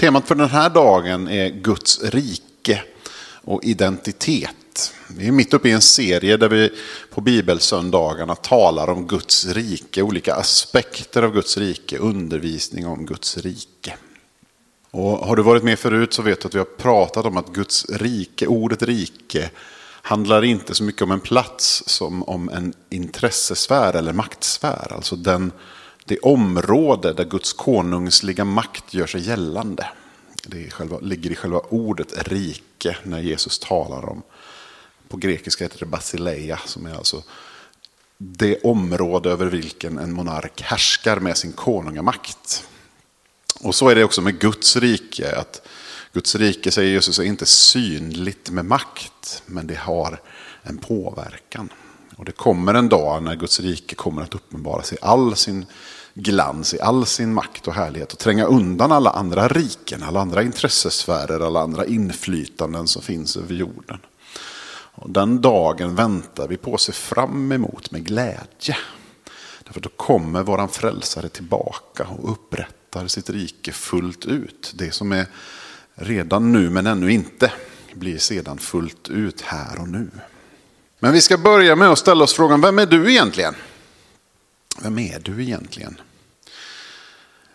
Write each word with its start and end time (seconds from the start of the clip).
Temat 0.00 0.28
för 0.28 0.34
den 0.34 0.48
här 0.48 0.70
dagen 0.70 1.28
är 1.28 1.50
Guds 1.50 2.02
rike 2.02 2.82
och 3.44 3.64
identitet. 3.64 4.92
Vi 5.08 5.26
är 5.28 5.32
mitt 5.32 5.54
uppe 5.54 5.68
i 5.68 5.72
en 5.72 5.80
serie 5.80 6.36
där 6.36 6.48
vi 6.48 6.70
på 7.10 7.20
bibelsöndagarna 7.20 8.34
talar 8.34 8.88
om 8.90 9.06
Guds 9.06 9.46
rike, 9.46 10.02
olika 10.02 10.34
aspekter 10.34 11.22
av 11.22 11.32
Guds 11.32 11.56
rike, 11.56 11.98
undervisning 11.98 12.86
om 12.86 13.06
Guds 13.06 13.36
rike. 13.36 13.96
Och 14.90 15.10
har 15.10 15.36
du 15.36 15.42
varit 15.42 15.62
med 15.62 15.78
förut 15.78 16.12
så 16.12 16.22
vet 16.22 16.40
du 16.40 16.48
att 16.48 16.54
vi 16.54 16.58
har 16.58 16.64
pratat 16.64 17.26
om 17.26 17.36
att 17.36 17.52
Guds 17.52 17.86
rike, 17.90 18.46
ordet 18.46 18.82
rike, 18.82 19.50
handlar 20.02 20.44
inte 20.44 20.74
så 20.74 20.84
mycket 20.84 21.02
om 21.02 21.10
en 21.10 21.20
plats 21.20 21.82
som 21.86 22.22
om 22.22 22.48
en 22.48 22.74
intressesfär 22.90 23.96
eller 23.96 24.12
maktsfär. 24.12 24.92
Alltså 24.92 25.16
den 25.16 25.52
det 26.06 26.18
område 26.18 27.12
där 27.12 27.24
Guds 27.24 27.52
konungsliga 27.52 28.44
makt 28.44 28.94
gör 28.94 29.06
sig 29.06 29.20
gällande. 29.20 29.88
Det 30.42 30.70
själva, 30.70 30.98
ligger 30.98 31.30
i 31.30 31.34
själva 31.34 31.58
ordet 31.58 32.28
rike 32.28 32.96
när 33.02 33.20
Jesus 33.20 33.58
talar 33.58 34.08
om. 34.08 34.22
På 35.08 35.16
grekiska 35.16 35.64
heter 35.64 35.78
det 35.78 35.86
basileia 35.86 36.58
som 36.64 36.86
är 36.86 36.94
alltså 36.94 37.22
det 38.18 38.60
område 38.64 39.30
över 39.30 39.46
vilken 39.46 39.98
en 39.98 40.12
monark 40.12 40.62
härskar 40.62 41.20
med 41.20 41.36
sin 41.36 41.52
konungamakt. 41.52 42.68
Och 43.60 43.74
så 43.74 43.88
är 43.88 43.94
det 43.94 44.04
också 44.04 44.22
med 44.22 44.38
Guds 44.38 44.76
rike. 44.76 45.36
att 45.36 45.62
Guds 46.12 46.34
rike, 46.34 46.70
säger 46.70 46.92
Jesus, 46.92 47.18
är 47.18 47.22
inte 47.22 47.46
synligt 47.46 48.50
med 48.50 48.64
makt, 48.64 49.42
men 49.46 49.66
det 49.66 49.78
har 49.78 50.20
en 50.62 50.78
påverkan. 50.78 51.68
Och 52.16 52.24
det 52.24 52.32
kommer 52.32 52.74
en 52.74 52.88
dag 52.88 53.22
när 53.22 53.36
Guds 53.36 53.60
rike 53.60 53.94
kommer 53.94 54.22
att 54.22 54.34
uppenbara 54.34 54.82
sig 54.82 54.98
all 55.02 55.36
sin 55.36 55.66
glans, 56.16 56.74
i 56.74 56.80
all 56.80 57.06
sin 57.06 57.34
makt 57.34 57.68
och 57.68 57.74
härlighet 57.74 58.12
och 58.12 58.18
tränga 58.18 58.44
undan 58.44 58.92
alla 58.92 59.10
andra 59.10 59.48
riken, 59.48 60.02
alla 60.02 60.20
andra 60.20 60.42
intressesfärer, 60.42 61.46
alla 61.46 61.60
andra 61.60 61.86
inflytanden 61.86 62.88
som 62.88 63.02
finns 63.02 63.36
över 63.36 63.54
jorden. 63.54 63.98
Och 64.98 65.10
den 65.10 65.40
dagen 65.40 65.94
väntar 65.94 66.48
vi 66.48 66.56
på 66.56 66.72
och 66.72 66.80
ser 66.80 66.92
fram 66.92 67.52
emot 67.52 67.90
med 67.90 68.04
glädje. 68.04 68.76
Därför 69.64 69.80
då 69.80 69.88
kommer 69.88 70.42
våran 70.42 70.68
frälsare 70.68 71.28
tillbaka 71.28 72.06
och 72.18 72.30
upprättar 72.30 73.06
sitt 73.06 73.30
rike 73.30 73.72
fullt 73.72 74.26
ut. 74.26 74.72
Det 74.74 74.94
som 74.94 75.12
är 75.12 75.26
redan 75.94 76.52
nu 76.52 76.70
men 76.70 76.86
ännu 76.86 77.12
inte 77.12 77.52
blir 77.94 78.18
sedan 78.18 78.58
fullt 78.58 79.08
ut 79.08 79.40
här 79.40 79.80
och 79.80 79.88
nu. 79.88 80.10
Men 80.98 81.12
vi 81.12 81.20
ska 81.20 81.38
börja 81.38 81.76
med 81.76 81.90
att 81.90 81.98
ställa 81.98 82.24
oss 82.24 82.34
frågan, 82.34 82.60
vem 82.60 82.78
är 82.78 82.86
du 82.86 83.10
egentligen? 83.10 83.54
Vem 84.82 84.98
är 84.98 85.18
du 85.18 85.42
egentligen? 85.42 86.00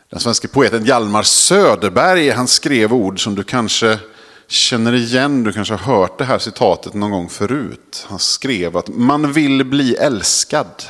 Den 0.09 0.19
svenska 0.19 0.47
poeten 0.47 0.85
Hjalmar 0.85 1.23
Söderberg 1.23 2.29
han 2.29 2.47
skrev 2.47 2.93
ord 2.93 3.23
som 3.23 3.35
du 3.35 3.43
kanske 3.43 3.99
känner 4.47 4.93
igen, 4.93 5.43
du 5.43 5.53
kanske 5.53 5.73
har 5.73 5.95
hört 5.95 6.17
det 6.17 6.25
här 6.25 6.39
citatet 6.39 6.93
någon 6.93 7.11
gång 7.11 7.29
förut. 7.29 8.05
Han 8.09 8.19
skrev 8.19 8.77
att 8.77 8.87
man 8.87 9.33
vill 9.33 9.65
bli 9.65 9.95
älskad. 9.95 10.83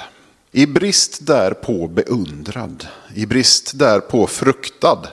I 0.52 0.66
brist 0.66 1.26
därpå 1.26 1.88
beundrad, 1.88 2.88
i 3.16 3.26
brist 3.26 3.80
därpå 3.80 4.28
fruktad, 4.28 5.08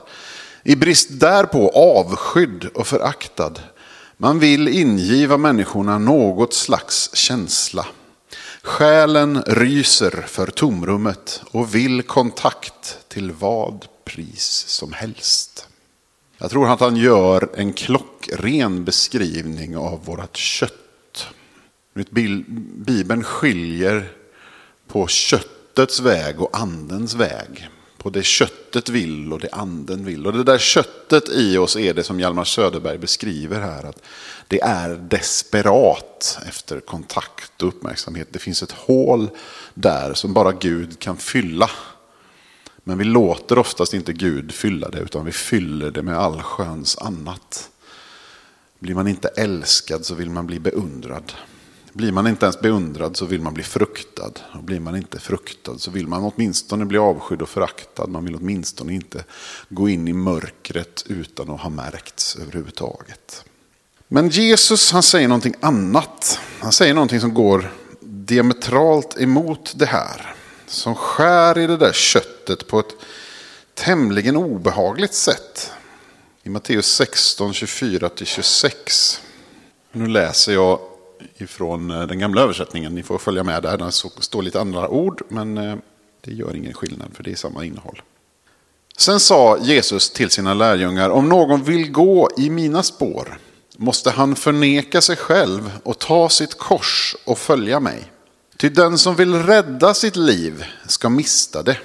i 0.62 0.77
brist 0.77 1.08
därpå 1.10 1.70
avskydd 1.75 2.64
och 2.75 2.86
föraktad. 2.86 3.53
Man 4.16 4.38
vill 4.38 4.69
ingiva 4.69 5.36
människorna 5.36 5.98
något 5.98 6.55
slags 6.55 7.16
känsla. 7.16 7.86
Själen 8.69 9.42
ryser 9.42 10.11
för 10.11 10.47
tomrummet 10.47 11.42
och 11.50 11.74
vill 11.74 12.02
kontakt 12.02 12.98
till 13.08 13.33
vad 13.33 13.86
pris 14.05 14.64
som 14.66 14.92
helst. 14.92 15.69
Jag 16.38 16.50
tror 16.50 16.72
att 16.72 16.80
han 16.80 16.97
gör 16.97 17.48
en 17.55 17.72
klockren 17.72 18.84
beskrivning 18.84 19.77
av 19.77 20.05
vårt 20.05 20.36
kött. 20.36 21.27
Bibeln 22.75 23.25
skiljer 23.25 24.12
på 24.87 25.06
köttets 25.06 26.00
väg 26.00 26.41
och 26.41 26.59
andens 26.59 27.14
väg. 27.14 27.69
På 28.08 28.12
det 28.12 28.22
köttet 28.22 28.88
vill 28.88 29.32
och 29.32 29.41
det 29.41 29.48
anden 29.52 30.04
vill. 30.04 30.26
Och 30.26 30.32
det 30.32 30.44
där 30.44 30.58
köttet 30.58 31.28
i 31.28 31.58
oss 31.58 31.76
är 31.76 31.94
det 31.94 32.02
som 32.02 32.20
Hjalmar 32.20 32.44
Söderberg 32.44 32.98
beskriver 32.98 33.60
här. 33.60 33.84
Att 33.84 34.02
det 34.46 34.60
är 34.60 34.88
desperat 34.88 36.38
efter 36.48 36.80
kontakt 36.80 37.62
och 37.62 37.69
uppmärksamhet. 37.69 38.28
Det 38.30 38.38
finns 38.38 38.62
ett 38.62 38.72
hål 38.72 39.30
där 39.74 40.14
som 40.14 40.32
bara 40.32 40.52
Gud 40.52 40.98
kan 40.98 41.16
fylla. 41.16 41.70
Men 42.84 42.98
vi 42.98 43.04
låter 43.04 43.58
oftast 43.58 43.94
inte 43.94 44.12
Gud 44.12 44.52
fylla 44.52 44.88
det 44.88 44.98
utan 44.98 45.25
vi 45.25 45.32
fyller 45.32 45.90
det 45.90 46.02
med 46.02 46.19
allsköns 46.19 46.98
annat. 46.98 47.70
Blir 48.78 48.94
man 48.94 49.08
inte 49.08 49.28
älskad 49.28 50.06
så 50.06 50.14
vill 50.14 50.30
man 50.30 50.46
bli 50.46 50.60
beundrad. 50.60 51.32
Blir 51.98 52.12
man 52.12 52.26
inte 52.26 52.47
ens 52.47 52.60
beundrad 52.60 53.16
så 53.16 53.26
vill 53.26 53.41
man 53.41 53.54
bli 53.54 53.62
fruktad. 53.62 54.32
Och 54.54 54.62
blir 54.62 54.81
man 54.81 54.97
inte 54.97 55.19
fruktad 55.19 55.78
så 55.78 55.91
vill 55.91 56.06
man 56.06 56.25
åtminstone 56.25 56.84
bli 56.84 56.98
avskydd 56.98 57.42
och 57.42 57.48
föraktad. 57.48 58.06
Man 58.06 58.25
vill 58.25 58.34
åtminstone 58.34 58.94
inte 58.94 59.25
gå 59.69 59.88
in 59.88 60.08
i 60.08 60.12
mörkret 60.12 61.04
utan 61.06 61.50
att 61.50 61.60
ha 61.60 61.70
märkts 61.70 62.37
överhuvudtaget. 62.37 63.44
Men 64.08 64.28
Jesus 64.28 64.92
han 64.92 65.03
säger 65.03 65.28
någonting 65.28 65.54
annat. 65.60 66.41
Han 66.60 66.72
säger 66.72 66.94
någonting 66.94 67.20
som 67.20 67.34
går 67.34 67.72
diametralt 68.00 69.20
emot 69.20 69.72
det 69.76 69.87
här 69.87 70.34
som 70.66 70.94
skär 70.94 71.58
i 71.58 71.66
det 71.66 71.76
där 71.76 71.92
köttet 71.92 72.66
på 72.69 72.81
ett 72.81 72.94
tämligen 73.75 74.37
obehagligt 74.37 75.14
sätt. 75.14 75.72
I 76.42 76.48
Matteus 76.48 76.87
16, 76.87 77.53
24-26. 77.53 79.20
Nu 79.92 80.06
läser 80.06 80.53
jag 80.53 80.88
ifrån 81.37 81.91
eh, 81.91 82.06
den 82.06 82.19
gamla 82.19 82.41
översättningen. 82.41 82.95
Ni 82.95 83.03
får 83.03 83.19
följa 83.19 83.45
med 83.45 83.62
där. 83.62 83.79
Det 83.79 83.93
står 84.23 84.43
lite 84.43 84.61
andra 84.61 84.89
ord, 84.89 85.23
men 85.29 85.59
eh, 85.59 85.77
det 86.21 86.33
gör 86.33 86.56
ingen 86.56 86.75
skillnad 86.75 87.09
för 87.15 87.23
det 87.23 87.31
är 87.31 87.37
samma 87.37 87.65
innehåll. 87.65 88.03
Sen 88.97 89.21
sa 89.21 89.59
Jesus 89.59 90.11
till 90.11 90.31
sina 90.31 90.55
lärjungar, 90.55 91.11
om 91.11 91.29
någon 91.29 91.62
vill 91.62 91.91
gå 91.91 92.31
i 92.37 92.51
mina 92.51 92.83
spår 92.83 93.39
måste 93.81 94.11
han 94.11 94.37
förneka 94.37 95.01
sig 95.01 95.17
själv 95.17 95.71
och 95.83 95.99
ta 95.99 96.29
sitt 96.29 96.59
kors 96.59 97.17
och 97.25 97.39
följa 97.39 97.81
mig. 97.81 98.12
Ty 98.56 98.69
den 98.69 98.99
som 98.99 99.15
vill 99.15 99.35
rädda 99.35 99.95
sitt 99.95 100.17
liv 100.17 100.65
ska 100.87 101.09
mista 101.09 101.62
det. 101.62 101.79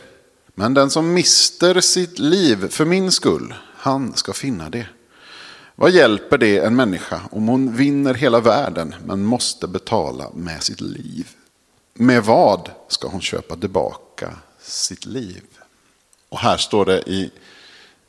Men 0.56 0.74
den 0.74 0.90
som 0.90 1.14
mister 1.14 1.82
sitt 1.82 2.20
liv 2.20 2.68
för 2.70 2.86
min 2.86 3.12
skull, 3.12 3.54
han 3.78 4.14
ska 4.16 4.34
finna 4.34 4.70
det. 4.70 4.88
Vad 5.75 5.91
hjälper 5.91 6.38
det 6.38 6.57
en 6.57 6.75
människa 6.75 7.22
om 7.31 7.47
hon 7.47 7.75
vinner 7.75 8.13
hela 8.13 8.39
världen 8.39 8.95
men 9.06 9.25
måste 9.25 9.67
betala 9.67 10.31
med 10.34 10.63
sitt 10.63 10.81
liv? 10.81 11.29
Med 11.94 12.23
vad 12.23 12.72
ska 12.88 13.07
hon 13.07 13.22
köpa 13.22 13.56
tillbaka 13.56 14.35
sitt 14.61 15.06
liv? 15.06 15.44
Och 16.29 16.39
här 16.39 16.57
står 16.57 16.85
det 16.85 17.09
i 17.09 17.31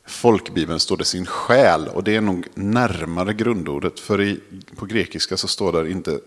folkbibeln 0.05 0.79
står 0.79 0.97
det 0.97 1.05
sin 1.05 1.25
själ 1.25 1.87
och 1.87 2.03
det 2.03 2.15
är 2.15 2.21
nog 2.21 2.47
närmare 2.53 3.33
grundordet. 3.33 3.99
För 3.99 4.21
i, 4.21 4.39
på 4.75 4.85
grekiska 4.85 5.37
så 5.37 5.47
står 5.47 5.83
det 5.83 5.91
inte 5.91 6.19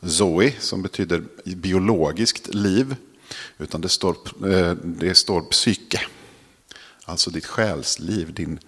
Zoe 0.00 0.52
som 0.58 0.82
betyder 0.82 1.22
biologiskt 1.44 2.54
liv. 2.54 2.96
Utan 3.58 3.80
det 3.80 3.88
står, 3.88 4.16
eh, 4.52 4.72
det 4.72 5.14
står 5.14 5.40
psyke. 5.40 6.00
Alltså 7.04 7.30
ditt 7.30 7.46
själsliv, 7.46 8.34
din, 8.34 8.58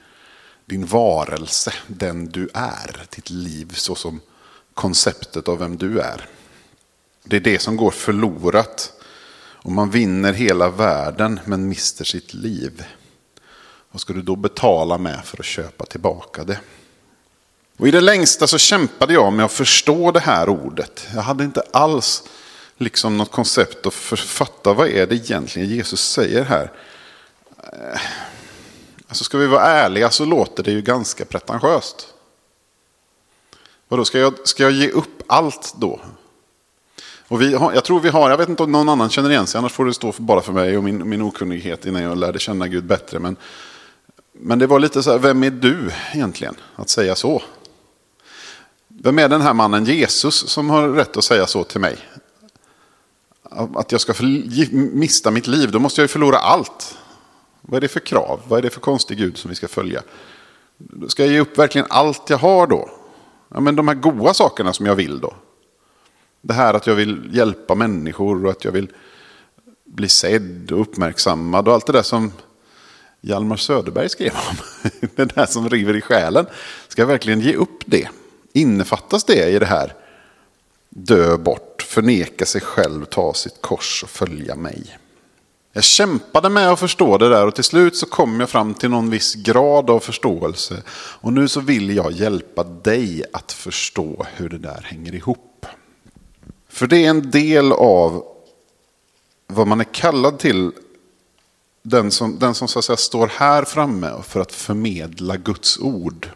din 0.66 0.87
varelse, 0.87 1.72
den 1.87 2.27
du 2.27 2.49
är. 2.54 3.06
Ditt 3.10 3.31
liv 3.31 3.72
såsom 3.75 4.21
konceptet 4.75 5.49
av 5.49 5.59
vem 5.59 5.77
du 5.77 6.00
är. 6.00 6.28
Det 7.25 7.37
är 7.37 7.41
det 7.41 7.59
som 7.59 7.77
går 7.77 7.91
förlorat. 7.91 8.93
Om 9.53 9.75
man 9.75 9.91
vinner 9.91 10.32
hela 10.32 10.69
världen 10.69 11.41
men 11.44 11.69
mister 11.69 12.04
sitt 12.04 12.34
liv. 12.34 12.84
Vad 13.91 14.00
ska 14.00 14.12
du 14.12 14.22
då 14.22 14.37
betala 14.37 14.99
med 14.99 15.25
för 15.25 15.38
att 15.38 15.44
köpa 15.44 15.87
tillbaka 15.87 16.44
det? 16.44 16.60
Och 17.77 17.89
I 17.89 17.91
det 17.91 18.01
längsta 18.01 18.47
så 18.47 18.59
kämpade 18.59 19.12
jag 19.12 19.33
med 19.33 19.45
att 19.45 19.53
förstå 19.53 20.12
det 20.12 20.21
här 20.21 20.48
ordet. 20.48 21.07
Jag 21.15 21.22
hade 21.22 21.45
inte 21.45 21.62
alls 21.72 22.22
liksom 22.77 23.16
något 23.16 23.30
koncept 23.30 23.86
att 23.86 23.95
författa 23.95 24.72
vad 24.72 24.89
är 24.89 25.07
det 25.07 25.15
egentligen 25.15 25.69
Jesus 25.69 26.10
säger 26.10 26.45
här. 26.45 26.72
Eh, 27.72 28.01
Alltså 29.09 29.25
ska 29.25 29.39
vi 29.39 29.47
vara 29.47 29.63
ärliga 29.63 30.11
så 30.11 30.25
låter 30.25 30.63
det 30.63 30.71
ju 30.71 30.83
ganska 30.83 31.25
pretentiöst. 31.25 32.15
Vadå, 33.89 34.05
ska 34.05 34.19
jag, 34.19 34.49
ska 34.49 34.63
jag 34.63 34.73
ge 34.73 34.91
upp 34.91 35.23
allt 35.27 35.75
då? 35.77 36.01
Och 37.29 37.43
vi 37.43 37.55
har, 37.55 37.73
jag 37.73 37.85
tror 37.85 38.01
vi 38.01 38.09
har, 38.09 38.31
jag 38.31 38.37
vet 38.37 38.49
inte 38.49 38.63
om 38.63 38.73
någon 38.73 38.89
annan 38.89 39.11
känner 39.11 39.31
igen 39.31 39.47
sig, 39.47 39.59
annars 39.59 39.73
får 39.73 39.85
det 39.85 39.95
stå 39.95 40.13
för, 40.13 40.23
bara 40.23 40.41
för 40.41 40.53
mig 40.53 40.77
och 40.77 40.85
min, 40.85 41.09
min 41.09 41.23
okunnighet 41.23 41.87
innan 41.87 42.03
jag 42.03 42.19
lärde 42.19 42.39
känna 42.39 42.69
Gud 42.69 42.85
bättre. 42.85 43.19
Men, 43.19 43.37
men 44.33 44.59
det 44.59 44.67
var 44.67 44.79
lite 44.79 45.03
så 45.03 45.11
här, 45.11 45.19
vem 45.19 45.45
är 45.45 45.51
du 45.51 45.91
egentligen 46.13 46.55
att 46.77 46.89
säga 46.89 47.15
så? 47.15 47.43
Vem 48.89 49.19
är 49.19 49.29
den 49.29 49.41
här 49.41 49.55
mannen 49.55 49.85
Jesus 49.85 50.35
som 50.35 50.71
har 50.71 50.89
rätt 50.89 51.17
att 51.17 51.25
säga 51.25 51.47
så 51.47 51.65
till 51.65 51.81
mig? 51.81 51.99
Att 53.75 53.93
jag 53.93 54.01
ska 54.01 54.15
mista 54.73 55.31
mitt 55.31 55.47
liv, 55.47 55.71
då 55.71 55.79
måste 55.79 56.01
jag 56.01 56.05
ju 56.05 56.09
förlora 56.09 56.39
allt. 56.39 56.99
Vad 57.68 57.77
är 57.77 57.80
det 57.80 57.89
för 57.89 58.01
krav? 58.01 58.41
Vad 58.48 58.59
är 58.59 58.63
det 58.63 58.71
för 58.71 58.80
konstig 58.80 59.18
Gud 59.18 59.36
som 59.36 59.48
vi 59.48 59.54
ska 59.54 59.68
följa? 59.68 60.03
Ska 61.09 61.24
jag 61.24 61.33
ge 61.33 61.41
upp 61.41 61.59
verkligen 61.59 61.86
allt 61.91 62.30
jag 62.30 62.39
har 62.39 62.66
då? 62.66 62.91
Ja, 63.48 63.60
men 63.60 63.77
de 63.77 63.89
här 63.89 63.95
goda 63.95 64.34
sakerna 64.34 64.72
som 64.72 64.86
jag 64.86 64.95
vill 64.95 65.21
då. 65.21 65.34
Det 66.41 66.54
här 66.54 66.74
att 66.74 66.86
jag 66.86 66.95
vill 66.95 67.30
hjälpa 67.33 67.74
människor 67.74 68.45
och 68.45 68.51
att 68.51 68.65
jag 68.65 68.72
vill 68.72 68.89
bli 69.84 70.09
sedd 70.09 70.72
och 70.72 70.80
uppmärksammad 70.80 71.68
och 71.68 71.74
allt 71.74 71.86
det 71.86 71.92
där 71.92 72.03
som 72.03 72.33
Hjalmar 73.21 73.57
Söderberg 73.57 74.09
skrev 74.09 74.33
om. 74.51 74.57
Det 75.16 75.24
där 75.34 75.47
som 75.47 75.69
river 75.69 75.97
i 75.97 76.01
själen. 76.01 76.47
Ska 76.89 77.03
jag 77.03 77.07
verkligen 77.07 77.41
ge 77.41 77.54
upp 77.54 77.83
det? 77.86 78.09
Innefattas 78.53 79.24
det 79.24 79.48
i 79.48 79.59
det 79.59 79.66
här? 79.66 79.95
Dö 80.89 81.36
bort, 81.36 81.83
förneka 81.89 82.47
sig 82.47 82.60
själv, 82.60 83.04
ta 83.04 83.34
sitt 83.34 83.62
kors 83.62 84.03
och 84.03 84.10
följa 84.10 84.57
mig. 84.57 84.98
Jag 85.77 85.84
kämpade 85.84 86.49
med 86.49 86.69
att 86.69 86.81
förstå 86.81 87.19
det 87.19 87.28
där 87.28 87.47
och 87.47 87.55
till 87.55 87.65
slut 87.65 87.97
så 87.97 88.07
kom 88.07 88.41
jag 88.41 88.51
fram 88.51 88.75
till 88.75 88.91
någon 88.91 89.11
viss 89.11 89.34
grad 89.34 89.91
av 89.91 90.01
förståelse. 90.01 90.83
Och 90.89 91.33
nu 91.33 91.49
så 91.49 91.61
vill 91.61 91.97
jag 91.97 92.13
hjälpa 92.13 92.65
dig 92.65 93.25
att 93.33 93.53
förstå 93.53 94.27
hur 94.34 94.49
det 94.49 94.59
där 94.59 94.81
hänger 94.84 95.15
ihop. 95.15 95.67
För 96.69 96.87
det 96.87 97.05
är 97.05 97.11
en 97.11 97.31
del 97.31 97.73
av 97.73 98.25
vad 99.47 99.67
man 99.67 99.81
är 99.81 99.84
kallad 99.84 100.39
till. 100.39 100.73
Den 101.83 102.11
som, 102.11 102.39
den 102.39 102.55
som 102.55 102.69
så 102.69 102.79
att 102.79 102.84
säga 102.84 102.97
står 102.97 103.27
här 103.27 103.65
framme 103.65 104.13
för 104.22 104.41
att 104.41 104.53
förmedla 104.53 105.37
Guds 105.37 105.79
ord. 105.79 106.29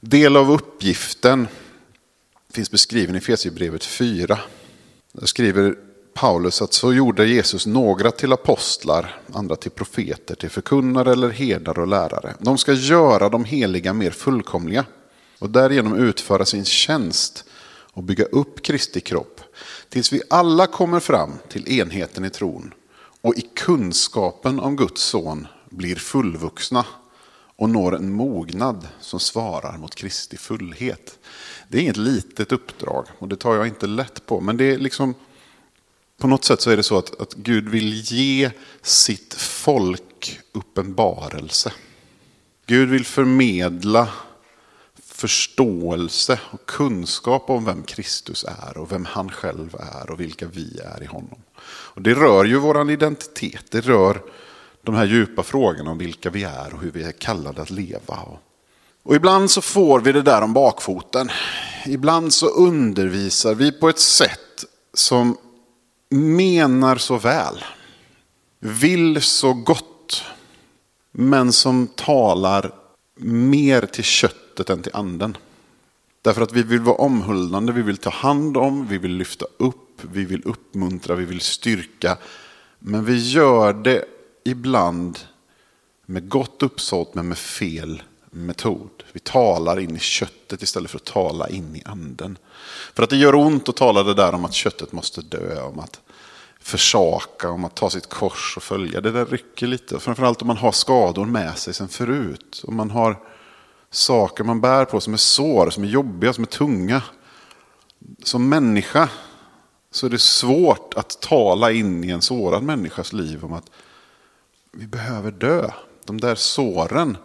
Del 0.00 0.36
av 0.36 0.52
uppgiften 0.52 1.48
finns 2.52 2.70
beskriven 2.70 3.16
i 3.16 3.20
Fesierbrevet 3.20 3.84
4. 3.84 4.38
Där 5.12 5.26
skriver 5.26 5.85
Paulus 6.16 6.62
att 6.62 6.72
så 6.72 6.92
gjorde 6.92 7.26
Jesus 7.26 7.66
några 7.66 8.10
till 8.10 8.32
apostlar, 8.32 9.20
andra 9.32 9.56
till 9.56 9.70
profeter, 9.70 10.34
till 10.34 10.50
förkunnare 10.50 11.12
eller 11.12 11.30
herdar 11.30 11.78
och 11.78 11.86
lärare. 11.86 12.34
De 12.38 12.58
ska 12.58 12.72
göra 12.72 13.28
de 13.28 13.44
heliga 13.44 13.92
mer 13.92 14.10
fullkomliga 14.10 14.84
och 15.38 15.50
därigenom 15.50 15.94
utföra 15.94 16.44
sin 16.44 16.64
tjänst 16.64 17.44
och 17.92 18.02
bygga 18.02 18.24
upp 18.24 18.62
Kristi 18.62 19.00
kropp 19.00 19.40
tills 19.88 20.12
vi 20.12 20.22
alla 20.30 20.66
kommer 20.66 21.00
fram 21.00 21.32
till 21.48 21.80
enheten 21.80 22.24
i 22.24 22.30
tron 22.30 22.74
och 23.20 23.34
i 23.36 23.40
kunskapen 23.40 24.60
om 24.60 24.76
Guds 24.76 25.02
son 25.02 25.46
blir 25.70 25.96
fullvuxna 25.96 26.84
och 27.56 27.70
når 27.70 27.96
en 27.96 28.12
mognad 28.12 28.88
som 29.00 29.20
svarar 29.20 29.78
mot 29.78 29.94
Kristi 29.94 30.36
fullhet. 30.36 31.18
Det 31.68 31.78
är 31.78 31.82
inget 31.82 31.96
litet 31.96 32.52
uppdrag 32.52 33.06
och 33.18 33.28
det 33.28 33.36
tar 33.36 33.54
jag 33.54 33.66
inte 33.66 33.86
lätt 33.86 34.26
på. 34.26 34.40
Men 34.40 34.56
det 34.56 34.64
är 34.64 34.78
liksom, 34.78 35.14
på 36.18 36.26
något 36.26 36.44
sätt 36.44 36.60
så 36.60 36.70
är 36.70 36.76
det 36.76 36.82
så 36.82 36.98
att, 36.98 37.20
att 37.20 37.34
Gud 37.34 37.68
vill 37.68 37.92
ge 38.12 38.50
sitt 38.82 39.34
folk 39.34 40.40
uppenbarelse. 40.52 41.72
Gud 42.66 42.88
vill 42.88 43.04
förmedla 43.04 44.08
förståelse 45.16 46.40
och 46.50 46.66
kunskap 46.66 47.50
om 47.50 47.64
vem 47.64 47.82
Kristus 47.82 48.44
är 48.44 48.78
och 48.78 48.92
vem 48.92 49.04
han 49.04 49.30
själv 49.30 49.76
är 49.80 50.10
och 50.10 50.20
vilka 50.20 50.46
vi 50.46 50.80
är 50.84 51.02
i 51.02 51.06
honom. 51.06 51.38
Och 51.66 52.02
det 52.02 52.14
rör 52.14 52.44
ju 52.44 52.56
vår 52.56 52.90
identitet, 52.90 53.70
det 53.70 53.80
rör 53.80 54.22
de 54.82 54.94
här 54.94 55.04
djupa 55.04 55.42
frågorna 55.42 55.90
om 55.90 55.98
vilka 55.98 56.30
vi 56.30 56.44
är 56.44 56.74
och 56.74 56.80
hur 56.80 56.90
vi 56.90 57.02
är 57.02 57.12
kallade 57.12 57.62
att 57.62 57.70
leva. 57.70 58.18
Och 59.02 59.14
ibland 59.14 59.50
så 59.50 59.60
får 59.60 60.00
vi 60.00 60.12
det 60.12 60.22
där 60.22 60.42
om 60.42 60.52
bakfoten. 60.52 61.30
Ibland 61.86 62.32
så 62.32 62.46
undervisar 62.48 63.54
vi 63.54 63.72
på 63.72 63.88
ett 63.88 63.98
sätt 63.98 64.64
som 64.94 65.36
menar 66.10 66.96
så 66.96 67.18
väl, 67.18 67.64
vill 68.60 69.22
så 69.22 69.52
gott, 69.52 70.22
men 71.12 71.52
som 71.52 71.86
talar 71.86 72.74
mer 73.20 73.86
till 73.86 74.04
köttet 74.04 74.70
än 74.70 74.82
till 74.82 74.94
anden. 74.94 75.36
Därför 76.22 76.42
att 76.42 76.52
vi 76.52 76.62
vill 76.62 76.80
vara 76.80 76.96
omhuldande, 76.96 77.72
vi 77.72 77.82
vill 77.82 77.96
ta 77.96 78.10
hand 78.10 78.56
om, 78.56 78.86
vi 78.86 78.98
vill 78.98 79.16
lyfta 79.16 79.46
upp, 79.56 80.00
vi 80.02 80.24
vill 80.24 80.42
uppmuntra, 80.44 81.14
vi 81.14 81.24
vill 81.24 81.40
styrka. 81.40 82.18
Men 82.78 83.04
vi 83.04 83.30
gör 83.30 83.72
det 83.72 84.04
ibland 84.44 85.18
med 86.06 86.28
gott 86.28 86.62
uppsåt 86.62 87.14
men 87.14 87.28
med 87.28 87.38
fel 87.38 88.02
metod. 88.36 89.04
Vi 89.12 89.20
talar 89.20 89.80
in 89.80 89.96
i 89.96 89.98
köttet 89.98 90.62
istället 90.62 90.90
för 90.90 90.98
att 90.98 91.04
tala 91.04 91.48
in 91.48 91.76
i 91.76 91.82
anden. 91.84 92.38
För 92.94 93.02
att 93.02 93.10
det 93.10 93.16
gör 93.16 93.34
ont 93.34 93.68
att 93.68 93.76
tala 93.76 94.02
det 94.02 94.14
där 94.14 94.34
om 94.34 94.44
att 94.44 94.54
köttet 94.54 94.92
måste 94.92 95.20
dö, 95.20 95.62
om 95.62 95.78
att 95.78 96.00
försaka, 96.60 97.50
om 97.50 97.64
att 97.64 97.74
ta 97.74 97.90
sitt 97.90 98.08
kors 98.08 98.54
och 98.56 98.62
följa. 98.62 99.00
Det 99.00 99.10
där 99.10 99.26
rycker 99.26 99.66
lite. 99.66 99.98
Framförallt 99.98 100.42
om 100.42 100.48
man 100.48 100.56
har 100.56 100.72
skador 100.72 101.24
med 101.24 101.58
sig 101.58 101.74
sen 101.74 101.88
förut. 101.88 102.62
Om 102.66 102.76
man 102.76 102.90
har 102.90 103.18
saker 103.90 104.44
man 104.44 104.60
bär 104.60 104.84
på 104.84 105.00
som 105.00 105.12
är 105.12 105.16
sår, 105.16 105.70
som 105.70 105.84
är 105.84 105.88
jobbiga, 105.88 106.32
som 106.32 106.44
är 106.44 106.48
tunga. 106.48 107.02
Som 108.22 108.48
människa 108.48 109.08
så 109.90 110.06
är 110.06 110.10
det 110.10 110.18
svårt 110.18 110.94
att 110.94 111.20
tala 111.20 111.72
in 111.72 112.04
i 112.04 112.10
en 112.10 112.22
sårad 112.22 112.62
människas 112.62 113.12
liv 113.12 113.44
om 113.44 113.52
att 113.52 113.70
vi 114.72 114.86
behöver 114.86 115.30
dö. 115.30 115.70
De 116.04 116.20
där 116.20 116.34
såren, 116.34 117.16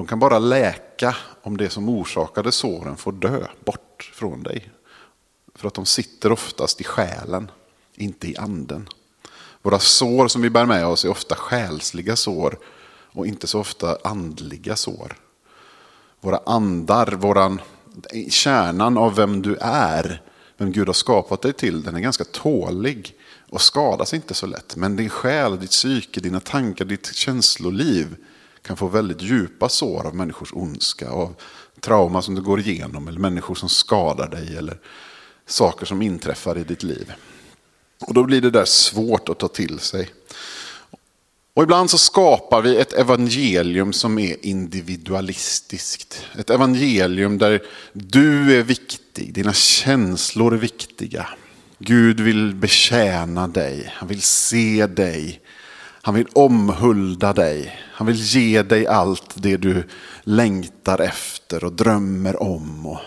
de 0.00 0.06
kan 0.06 0.18
bara 0.18 0.38
läka 0.38 1.16
om 1.42 1.56
det 1.56 1.70
som 1.70 1.88
orsakade 1.88 2.52
såren 2.52 2.96
får 2.96 3.12
dö 3.12 3.46
bort 3.64 4.12
från 4.14 4.42
dig. 4.42 4.70
För 5.54 5.68
att 5.68 5.74
de 5.74 5.86
sitter 5.86 6.32
oftast 6.32 6.80
i 6.80 6.84
själen, 6.84 7.50
inte 7.94 8.28
i 8.28 8.36
anden. 8.36 8.88
Våra 9.62 9.78
sår 9.78 10.28
som 10.28 10.42
vi 10.42 10.50
bär 10.50 10.66
med 10.66 10.86
oss 10.86 11.04
är 11.04 11.08
ofta 11.08 11.34
själsliga 11.34 12.16
sår 12.16 12.58
och 13.12 13.26
inte 13.26 13.46
så 13.46 13.60
ofta 13.60 13.98
andliga 14.04 14.76
sår. 14.76 15.16
Våra 16.20 16.40
andar, 16.46 17.06
våran, 17.06 17.60
kärnan 18.28 18.98
av 18.98 19.14
vem 19.14 19.42
du 19.42 19.56
är, 19.60 20.22
vem 20.56 20.72
Gud 20.72 20.86
har 20.86 20.94
skapat 20.94 21.42
dig 21.42 21.52
till, 21.52 21.82
den 21.82 21.96
är 21.96 22.00
ganska 22.00 22.24
tålig 22.24 23.14
och 23.50 23.60
skadas 23.60 24.14
inte 24.14 24.34
så 24.34 24.46
lätt. 24.46 24.76
Men 24.76 24.96
din 24.96 25.10
själ, 25.10 25.60
ditt 25.60 25.70
psyke, 25.70 26.20
dina 26.20 26.40
tankar, 26.40 26.84
ditt 26.84 27.14
känsloliv 27.14 28.16
kan 28.62 28.76
få 28.76 28.86
väldigt 28.86 29.22
djupa 29.22 29.68
sår 29.68 30.06
av 30.06 30.14
människors 30.14 30.52
ondska, 30.52 31.10
av 31.10 31.34
trauma 31.80 32.22
som 32.22 32.34
du 32.34 32.42
går 32.42 32.60
igenom 32.60 33.08
eller 33.08 33.20
människor 33.20 33.54
som 33.54 33.68
skadar 33.68 34.28
dig 34.28 34.56
eller 34.56 34.78
saker 35.46 35.86
som 35.86 36.02
inträffar 36.02 36.58
i 36.58 36.64
ditt 36.64 36.82
liv. 36.82 37.12
Och 38.00 38.14
då 38.14 38.24
blir 38.24 38.40
det 38.40 38.50
där 38.50 38.64
svårt 38.64 39.28
att 39.28 39.38
ta 39.38 39.48
till 39.48 39.78
sig. 39.78 40.10
Och 41.54 41.62
ibland 41.62 41.90
så 41.90 41.98
skapar 41.98 42.62
vi 42.62 42.76
ett 42.76 42.92
evangelium 42.92 43.92
som 43.92 44.18
är 44.18 44.46
individualistiskt. 44.46 46.26
Ett 46.38 46.50
evangelium 46.50 47.38
där 47.38 47.62
du 47.92 48.58
är 48.58 48.62
viktig, 48.62 49.34
dina 49.34 49.52
känslor 49.52 50.54
är 50.54 50.58
viktiga. 50.58 51.28
Gud 51.78 52.20
vill 52.20 52.54
betjäna 52.54 53.48
dig, 53.48 53.92
han 53.96 54.08
vill 54.08 54.22
se 54.22 54.86
dig, 54.86 55.40
han 56.10 56.14
vill 56.14 56.28
omhulda 56.32 57.32
dig, 57.32 57.80
han 57.92 58.06
vill 58.06 58.16
ge 58.16 58.62
dig 58.62 58.86
allt 58.86 59.34
det 59.34 59.56
du 59.56 59.84
längtar 60.22 61.00
efter 61.00 61.64
och 61.64 61.72
drömmer 61.72 62.42
om. 62.42 62.86
Och 62.86 62.98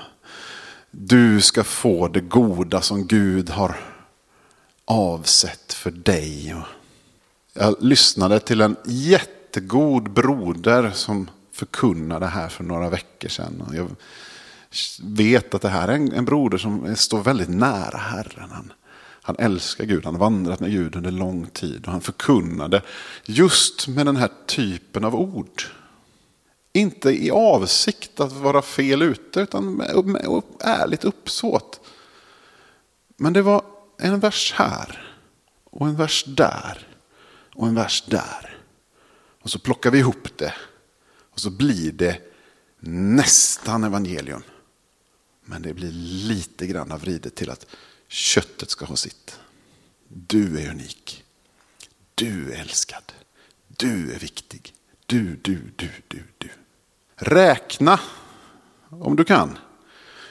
du 0.92 1.42
ska 1.42 1.64
få 1.64 2.08
det 2.08 2.22
goda 2.22 2.82
som 2.82 3.08
Gud 3.08 3.50
har 3.50 3.76
avsett 4.86 5.74
för 5.74 5.92
dig. 5.92 6.56
Jag 7.54 7.76
lyssnade 7.80 8.40
till 8.40 8.62
en 8.62 8.76
jättegod 8.86 10.10
broder 10.10 10.92
som 10.92 11.30
förkunnade 11.52 12.26
här 12.26 12.50
för 12.50 12.64
några 12.64 12.90
veckor 12.90 13.30
sedan. 13.30 13.64
Jag 13.74 13.88
vet 15.04 15.54
att 15.54 15.62
det 15.62 15.70
här 15.70 15.88
är 15.88 15.94
en, 15.94 16.14
en 16.14 16.26
broder 16.26 16.58
som 16.58 16.96
står 16.96 17.24
väldigt 17.24 17.50
nära 17.50 17.98
Herren. 17.98 18.74
Han, 19.26 19.36
älskar 19.40 19.86
Gud, 19.86 20.06
han 20.06 20.14
har 20.14 20.20
vandrat 20.20 20.60
med 20.60 20.72
Gud 20.72 20.96
under 20.96 21.12
lång 21.12 21.46
tid 21.46 21.86
och 21.86 21.92
han 21.92 22.02
förkunnade 22.02 22.82
just 23.26 23.88
med 23.88 24.06
den 24.06 24.16
här 24.16 24.30
typen 24.46 25.04
av 25.04 25.16
ord. 25.16 25.64
Inte 26.74 27.10
i 27.10 27.32
avsikt 27.32 28.20
att 28.20 28.34
vara 28.34 28.62
fel 28.62 29.02
ute 29.02 29.40
utan 29.40 29.74
med, 29.74 30.06
med 30.06 30.42
ärligt 30.60 31.04
uppsåt. 31.04 31.80
Men 33.18 33.34
det 33.34 33.42
var 33.42 33.62
en 34.00 34.20
vers 34.20 34.54
här 34.58 35.16
och 35.64 35.88
en 35.88 35.96
vers 35.96 36.24
där 36.28 36.88
och 37.56 37.68
en 37.68 37.76
vers 37.76 38.04
där. 38.08 38.58
Och 39.42 39.50
så 39.50 39.60
plockar 39.60 39.92
vi 39.92 40.00
ihop 40.00 40.38
det 40.38 40.54
och 41.30 41.40
så 41.40 41.50
blir 41.50 41.92
det 41.92 42.18
nästan 42.90 43.84
evangelium. 43.84 44.44
Men 45.46 45.62
det 45.62 45.74
blir 45.74 45.92
lite 46.28 46.68
grann 46.68 46.98
vridet 46.98 47.36
till 47.36 47.50
att 47.50 47.66
köttet 48.14 48.70
ska 48.70 48.86
ha 48.86 48.96
sitt. 48.96 49.40
Du 50.08 50.60
är 50.60 50.70
unik. 50.70 51.24
Du 52.16 52.54
är 52.54 52.62
älskad. 52.62 53.14
Du 53.68 54.14
är 54.14 54.20
viktig. 54.20 54.74
Du, 55.06 55.36
du, 55.36 55.72
du, 55.76 55.90
du, 56.08 56.24
du. 56.38 56.50
Räkna, 57.16 58.00
om 58.90 59.16
du 59.16 59.24
kan, 59.24 59.58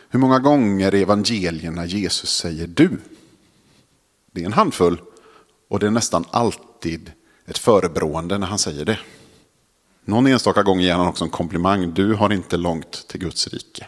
hur 0.08 0.18
många 0.18 0.38
gånger 0.38 0.94
i 0.94 1.02
evangelierna 1.02 1.86
Jesus 1.86 2.30
säger 2.30 2.66
du. 2.66 3.00
Det 4.32 4.42
är 4.42 4.46
en 4.46 4.52
handfull 4.52 5.00
och 5.68 5.78
det 5.78 5.86
är 5.86 5.90
nästan 5.90 6.24
alltid 6.30 7.12
ett 7.46 7.58
förebrående 7.58 8.38
när 8.38 8.46
han 8.46 8.58
säger 8.58 8.84
det. 8.84 8.98
Någon 10.04 10.26
enstaka 10.26 10.62
gång 10.62 10.80
ger 10.80 10.94
han 10.94 11.08
också 11.08 11.24
en 11.24 11.30
komplimang. 11.30 11.94
Du 11.94 12.14
har 12.14 12.32
inte 12.32 12.56
långt 12.56 13.08
till 13.08 13.20
Guds 13.20 13.48
rike. 13.48 13.86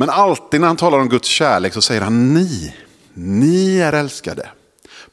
Men 0.00 0.10
alltid 0.10 0.60
när 0.60 0.68
han 0.68 0.76
talar 0.76 0.98
om 0.98 1.08
Guds 1.08 1.28
kärlek 1.28 1.74
så 1.74 1.82
säger 1.82 2.00
han 2.00 2.34
ni. 2.34 2.74
Ni 3.14 3.78
är 3.78 3.92
älskade. 3.92 4.50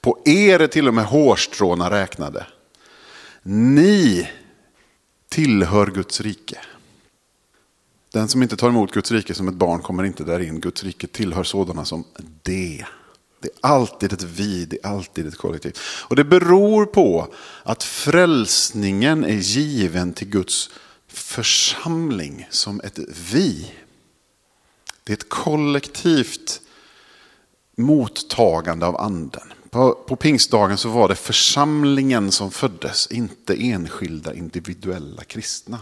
På 0.01 0.21
er 0.25 0.59
är 0.59 0.67
till 0.67 0.87
och 0.87 0.93
med 0.93 1.05
hårstråna 1.05 1.89
räknade. 1.91 2.47
Ni 3.43 4.29
tillhör 5.29 5.87
Guds 5.87 6.21
rike. 6.21 6.59
Den 8.13 8.27
som 8.27 8.43
inte 8.43 8.57
tar 8.57 8.69
emot 8.69 8.91
Guds 8.91 9.11
rike 9.11 9.33
som 9.33 9.47
ett 9.47 9.53
barn 9.53 9.81
kommer 9.81 10.03
inte 10.03 10.23
där 10.23 10.39
in. 10.39 10.59
Guds 10.59 10.83
rike 10.83 11.07
tillhör 11.07 11.43
sådana 11.43 11.85
som 11.85 12.03
det. 12.43 12.85
Det 13.39 13.47
är 13.47 13.53
alltid 13.61 14.13
ett 14.13 14.23
vi, 14.23 14.65
det 14.65 14.77
är 14.83 14.89
alltid 14.89 15.27
ett 15.27 15.37
kollektiv. 15.37 15.77
Och 15.81 16.15
det 16.15 16.23
beror 16.23 16.85
på 16.85 17.33
att 17.63 17.83
frälsningen 17.83 19.23
är 19.23 19.37
given 19.37 20.13
till 20.13 20.29
Guds 20.29 20.69
församling 21.07 22.47
som 22.49 22.81
ett 22.83 22.99
vi. 23.31 23.71
Det 25.07 25.13
är 25.13 25.17
ett 25.17 25.29
kollektivt 25.29 26.61
mottagande 27.75 28.85
av 28.85 29.01
anden. 29.01 29.53
På, 29.69 29.93
på 29.93 30.15
pingstdagen 30.15 30.77
så 30.77 30.89
var 30.89 31.07
det 31.07 31.15
församlingen 31.15 32.31
som 32.31 32.51
föddes, 32.51 33.07
inte 33.07 33.55
enskilda 33.55 34.33
individuella 34.33 35.23
kristna. 35.23 35.79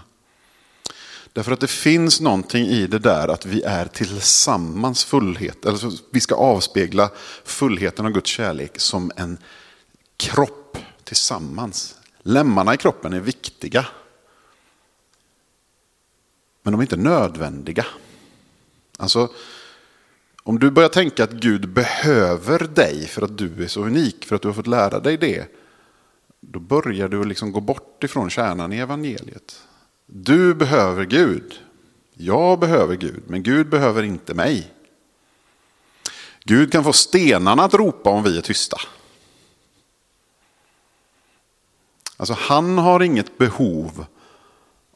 Därför 1.34 1.52
att 1.52 1.60
det 1.60 1.68
finns 1.68 2.22
någonting 2.22 2.66
i 2.66 2.88
det 2.88 3.00
där 3.00 3.28
att 3.28 3.46
vi 3.46 3.64
är 3.64 3.86
tillsammans 3.86 5.06
fullhet. 5.06 5.66
Alltså 5.66 5.92
vi 6.12 6.20
ska 6.20 6.36
avspegla 6.36 7.10
fullheten 7.44 8.06
av 8.06 8.12
Guds 8.12 8.30
kärlek 8.30 8.80
som 8.80 9.12
en 9.16 9.38
kropp 10.18 10.78
tillsammans. 11.04 11.96
Lemmarna 12.22 12.74
i 12.74 12.78
kroppen 12.78 13.14
är 13.14 13.20
viktiga. 13.20 13.86
Men 16.64 16.72
de 16.72 16.80
är 16.80 16.84
inte 16.84 16.98
nödvändiga. 16.98 17.86
Alltså, 18.98 19.32
om 20.44 20.60
du 20.60 20.72
börjar 20.72 20.90
tänka 20.90 21.24
att 21.24 21.32
Gud 21.32 21.70
behöver 21.70 22.60
dig 22.60 23.08
för 23.08 23.22
att 23.22 23.38
du 23.38 23.64
är 23.64 23.68
så 23.68 23.82
unik, 23.82 24.26
för 24.26 24.36
att 24.36 24.42
du 24.42 24.48
har 24.48 24.56
fått 24.56 24.68
lära 24.68 25.00
dig 25.00 25.18
det. 25.18 25.48
Då 26.42 26.60
börjar 26.60 27.10
du 27.10 27.24
liksom 27.24 27.52
gå 27.52 27.60
bort 27.60 28.04
ifrån 28.04 28.30
kärnan 28.30 28.74
i 28.74 28.78
evangeliet. 28.78 29.64
Du 30.06 30.56
behöver 30.56 31.06
Gud. 31.06 31.60
Jag 32.14 32.60
behöver 32.60 32.96
Gud, 32.96 33.24
men 33.28 33.44
Gud 33.44 33.70
behöver 33.70 34.04
inte 34.04 34.34
mig. 34.34 34.74
Gud 36.44 36.72
kan 36.72 36.84
få 36.84 36.94
stenarna 36.94 37.64
att 37.64 37.74
ropa 37.74 38.10
om 38.10 38.24
vi 38.24 38.38
är 38.38 38.42
tysta. 38.42 38.78
Alltså 42.18 42.34
han 42.40 42.78
har 42.78 43.04
inget 43.04 43.38
behov 43.38 44.06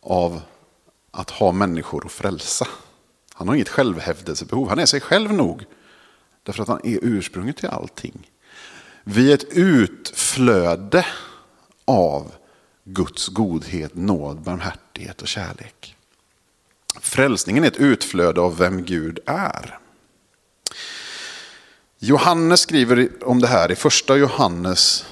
av 0.02 0.42
att 1.12 1.30
ha 1.30 1.52
människor 1.52 2.06
att 2.06 2.12
frälsa. 2.12 2.68
Han 3.40 3.48
har 3.48 3.56
inget 3.56 3.70
självhävdelsebehov. 3.70 4.70
Han 4.70 4.80
är 4.80 4.86
sig 4.86 5.02
själv 5.02 5.34
nog. 5.34 5.66
Därför 6.44 6.64
att 6.64 6.70
han 6.70 6.82
är 6.84 7.00
ursprunget 7.02 7.58
till 7.58 7.70
allting. 7.70 8.32
Vi 9.04 9.32
är 9.32 9.34
ett 9.34 9.50
utflöde 9.50 11.06
av 11.86 12.32
Guds 12.84 13.28
godhet, 13.28 13.96
nåd, 13.96 14.42
barmhärtighet 14.42 15.22
och 15.22 15.28
kärlek. 15.28 15.96
Frälsningen 17.02 17.64
är 17.64 17.68
ett 17.68 17.78
utflöde 17.78 18.42
av 18.42 18.58
vem 18.58 18.84
Gud 18.86 19.20
är. 19.26 19.80
Johannes 22.00 22.60
skriver 22.60 23.10
om 23.24 23.40
det 23.40 23.48
här 23.48 23.72
i 23.72 23.76
första 23.76 24.18
Johannes 24.18 25.06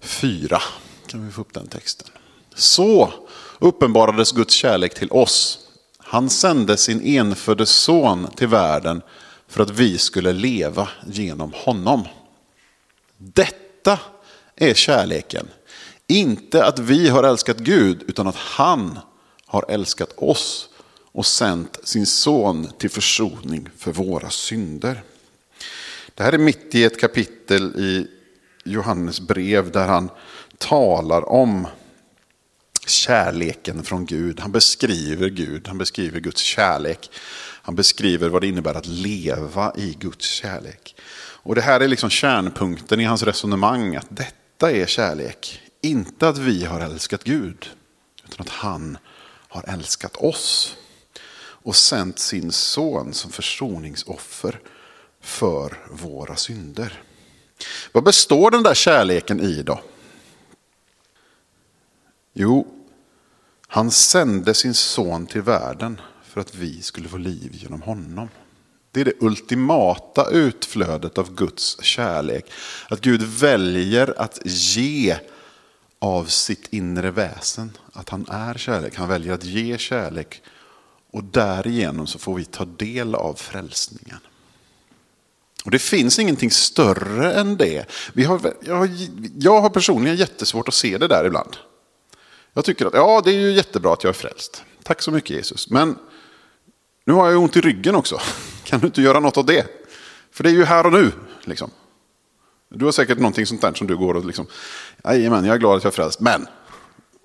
4. 0.00 0.62
Kan 1.06 1.26
vi 1.26 1.32
få 1.32 1.40
upp 1.40 1.54
den 1.54 1.68
texten? 1.68 2.08
Så 2.54 3.12
uppenbarades 3.58 4.32
Guds 4.32 4.54
kärlek 4.54 4.94
till 4.94 5.10
oss. 5.10 5.68
Han 6.12 6.30
sände 6.30 6.76
sin 6.76 7.00
enfödde 7.00 7.66
son 7.66 8.26
till 8.36 8.48
världen 8.48 9.02
för 9.48 9.62
att 9.62 9.70
vi 9.70 9.98
skulle 9.98 10.32
leva 10.32 10.88
genom 11.06 11.52
honom. 11.54 12.04
Detta 13.16 13.98
är 14.56 14.74
kärleken. 14.74 15.48
Inte 16.06 16.64
att 16.64 16.78
vi 16.78 17.08
har 17.08 17.24
älskat 17.24 17.58
Gud, 17.58 18.02
utan 18.06 18.26
att 18.26 18.36
han 18.36 18.98
har 19.46 19.64
älskat 19.68 20.12
oss 20.16 20.68
och 21.12 21.26
sänt 21.26 21.78
sin 21.84 22.06
son 22.06 22.68
till 22.78 22.90
försoning 22.90 23.68
för 23.78 23.92
våra 23.92 24.30
synder. 24.30 25.02
Det 26.14 26.22
här 26.22 26.32
är 26.32 26.38
mitt 26.38 26.74
i 26.74 26.84
ett 26.84 27.00
kapitel 27.00 27.76
i 27.76 28.06
Johannes 28.64 29.20
brev 29.20 29.70
där 29.70 29.86
han 29.86 30.10
talar 30.58 31.28
om 31.28 31.66
kärleken 32.86 33.82
från 33.82 34.06
Gud. 34.06 34.40
Han 34.40 34.52
beskriver 34.52 35.28
Gud, 35.28 35.68
han 35.68 35.78
beskriver 35.78 36.20
Guds 36.20 36.40
kärlek. 36.40 37.10
Han 37.62 37.74
beskriver 37.74 38.28
vad 38.28 38.42
det 38.42 38.48
innebär 38.48 38.74
att 38.74 38.86
leva 38.86 39.72
i 39.76 39.96
Guds 40.00 40.26
kärlek. 40.26 40.96
Och 41.44 41.54
det 41.54 41.60
här 41.60 41.80
är 41.80 41.88
liksom 41.88 42.10
kärnpunkten 42.10 43.00
i 43.00 43.04
hans 43.04 43.22
resonemang, 43.22 43.96
att 43.96 44.06
detta 44.08 44.70
är 44.70 44.86
kärlek. 44.86 45.60
Inte 45.80 46.28
att 46.28 46.38
vi 46.38 46.64
har 46.64 46.80
älskat 46.80 47.24
Gud, 47.24 47.70
utan 48.24 48.46
att 48.46 48.48
han 48.48 48.98
har 49.48 49.64
älskat 49.68 50.16
oss. 50.16 50.76
Och 51.64 51.76
sänt 51.76 52.18
sin 52.18 52.52
son 52.52 53.14
som 53.14 53.30
försoningsoffer 53.30 54.60
för 55.20 55.78
våra 55.90 56.36
synder. 56.36 57.02
Vad 57.92 58.04
består 58.04 58.50
den 58.50 58.62
där 58.62 58.74
kärleken 58.74 59.40
i 59.40 59.62
då? 59.62 59.80
Jo, 62.32 62.66
han 63.66 63.90
sände 63.90 64.54
sin 64.54 64.74
son 64.74 65.26
till 65.26 65.42
världen 65.42 66.00
för 66.24 66.40
att 66.40 66.54
vi 66.54 66.82
skulle 66.82 67.08
få 67.08 67.16
liv 67.16 67.50
genom 67.52 67.82
honom. 67.82 68.28
Det 68.90 69.00
är 69.00 69.04
det 69.04 69.22
ultimata 69.22 70.30
utflödet 70.30 71.18
av 71.18 71.34
Guds 71.34 71.82
kärlek. 71.82 72.52
Att 72.88 73.00
Gud 73.00 73.22
väljer 73.22 74.14
att 74.20 74.40
ge 74.44 75.16
av 75.98 76.24
sitt 76.24 76.72
inre 76.72 77.10
väsen. 77.10 77.72
Att 77.92 78.08
han 78.08 78.26
är 78.28 78.54
kärlek. 78.54 78.96
Han 78.96 79.08
väljer 79.08 79.32
att 79.32 79.44
ge 79.44 79.78
kärlek. 79.78 80.42
Och 81.10 81.24
därigenom 81.24 82.06
så 82.06 82.18
får 82.18 82.34
vi 82.34 82.44
ta 82.44 82.64
del 82.64 83.14
av 83.14 83.34
frälsningen. 83.34 84.18
Och 85.64 85.70
det 85.70 85.78
finns 85.78 86.18
ingenting 86.18 86.50
större 86.50 87.32
än 87.32 87.56
det. 87.56 87.86
Vi 88.12 88.24
har, 88.24 88.54
jag, 88.60 88.90
jag 89.38 89.60
har 89.60 89.70
personligen 89.70 90.16
jättesvårt 90.16 90.68
att 90.68 90.74
se 90.74 90.98
det 90.98 91.08
där 91.08 91.24
ibland. 91.24 91.56
Jag 92.54 92.64
tycker 92.64 92.86
att 92.86 92.94
ja, 92.94 93.20
det 93.24 93.30
är 93.30 93.38
ju 93.38 93.52
jättebra 93.52 93.92
att 93.92 94.04
jag 94.04 94.08
är 94.08 94.14
frälst. 94.14 94.64
Tack 94.82 95.02
så 95.02 95.10
mycket 95.10 95.30
Jesus. 95.30 95.70
Men 95.70 95.98
nu 97.04 97.12
har 97.12 97.30
jag 97.30 97.42
ont 97.42 97.56
i 97.56 97.60
ryggen 97.60 97.94
också. 97.94 98.20
Kan 98.64 98.80
du 98.80 98.86
inte 98.86 99.02
göra 99.02 99.20
något 99.20 99.36
av 99.36 99.46
det? 99.46 99.66
För 100.30 100.44
det 100.44 100.50
är 100.50 100.54
ju 100.54 100.64
här 100.64 100.86
och 100.86 100.92
nu. 100.92 101.12
Liksom. 101.44 101.70
Du 102.68 102.84
har 102.84 102.92
säkert 102.92 103.18
någonting 103.18 103.46
sånt 103.46 103.60
där 103.60 103.74
som 103.74 103.86
du 103.86 103.96
går 103.96 104.14
och 104.14 104.24
liksom, 104.24 104.46
jajamän, 105.04 105.44
jag 105.44 105.54
är 105.54 105.58
glad 105.58 105.76
att 105.76 105.84
jag 105.84 105.90
är 105.90 105.94
frälst, 105.94 106.20
men. 106.20 106.46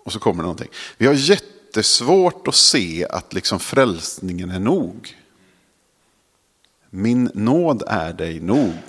Och 0.05 0.13
så 0.13 0.19
kommer 0.19 0.37
det 0.37 0.41
någonting. 0.41 0.69
Vi 0.97 1.07
har 1.07 1.13
jättesvårt 1.13 2.47
att 2.47 2.55
se 2.55 3.07
att 3.09 3.33
liksom 3.33 3.59
frälsningen 3.59 4.51
är 4.51 4.59
nog. 4.59 5.17
Min 6.89 7.31
nåd 7.33 7.83
är 7.87 8.13
dig 8.13 8.39
nog. 8.39 8.79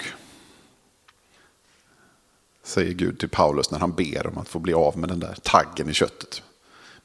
Säger 2.68 2.92
Gud 2.92 3.18
till 3.18 3.28
Paulus 3.28 3.70
när 3.70 3.78
han 3.78 3.92
ber 3.92 4.26
om 4.26 4.38
att 4.38 4.48
få 4.48 4.58
bli 4.58 4.74
av 4.74 4.98
med 4.98 5.08
den 5.08 5.20
där 5.20 5.34
taggen 5.42 5.90
i 5.90 5.94
köttet. 5.94 6.42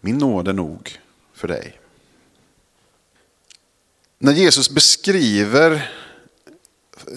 Min 0.01 0.17
nåd 0.17 0.47
är 0.47 0.53
nog 0.53 0.99
för 1.33 1.47
dig. 1.47 1.79
När 4.17 4.33
Jesus 4.33 4.69
beskriver 4.69 5.91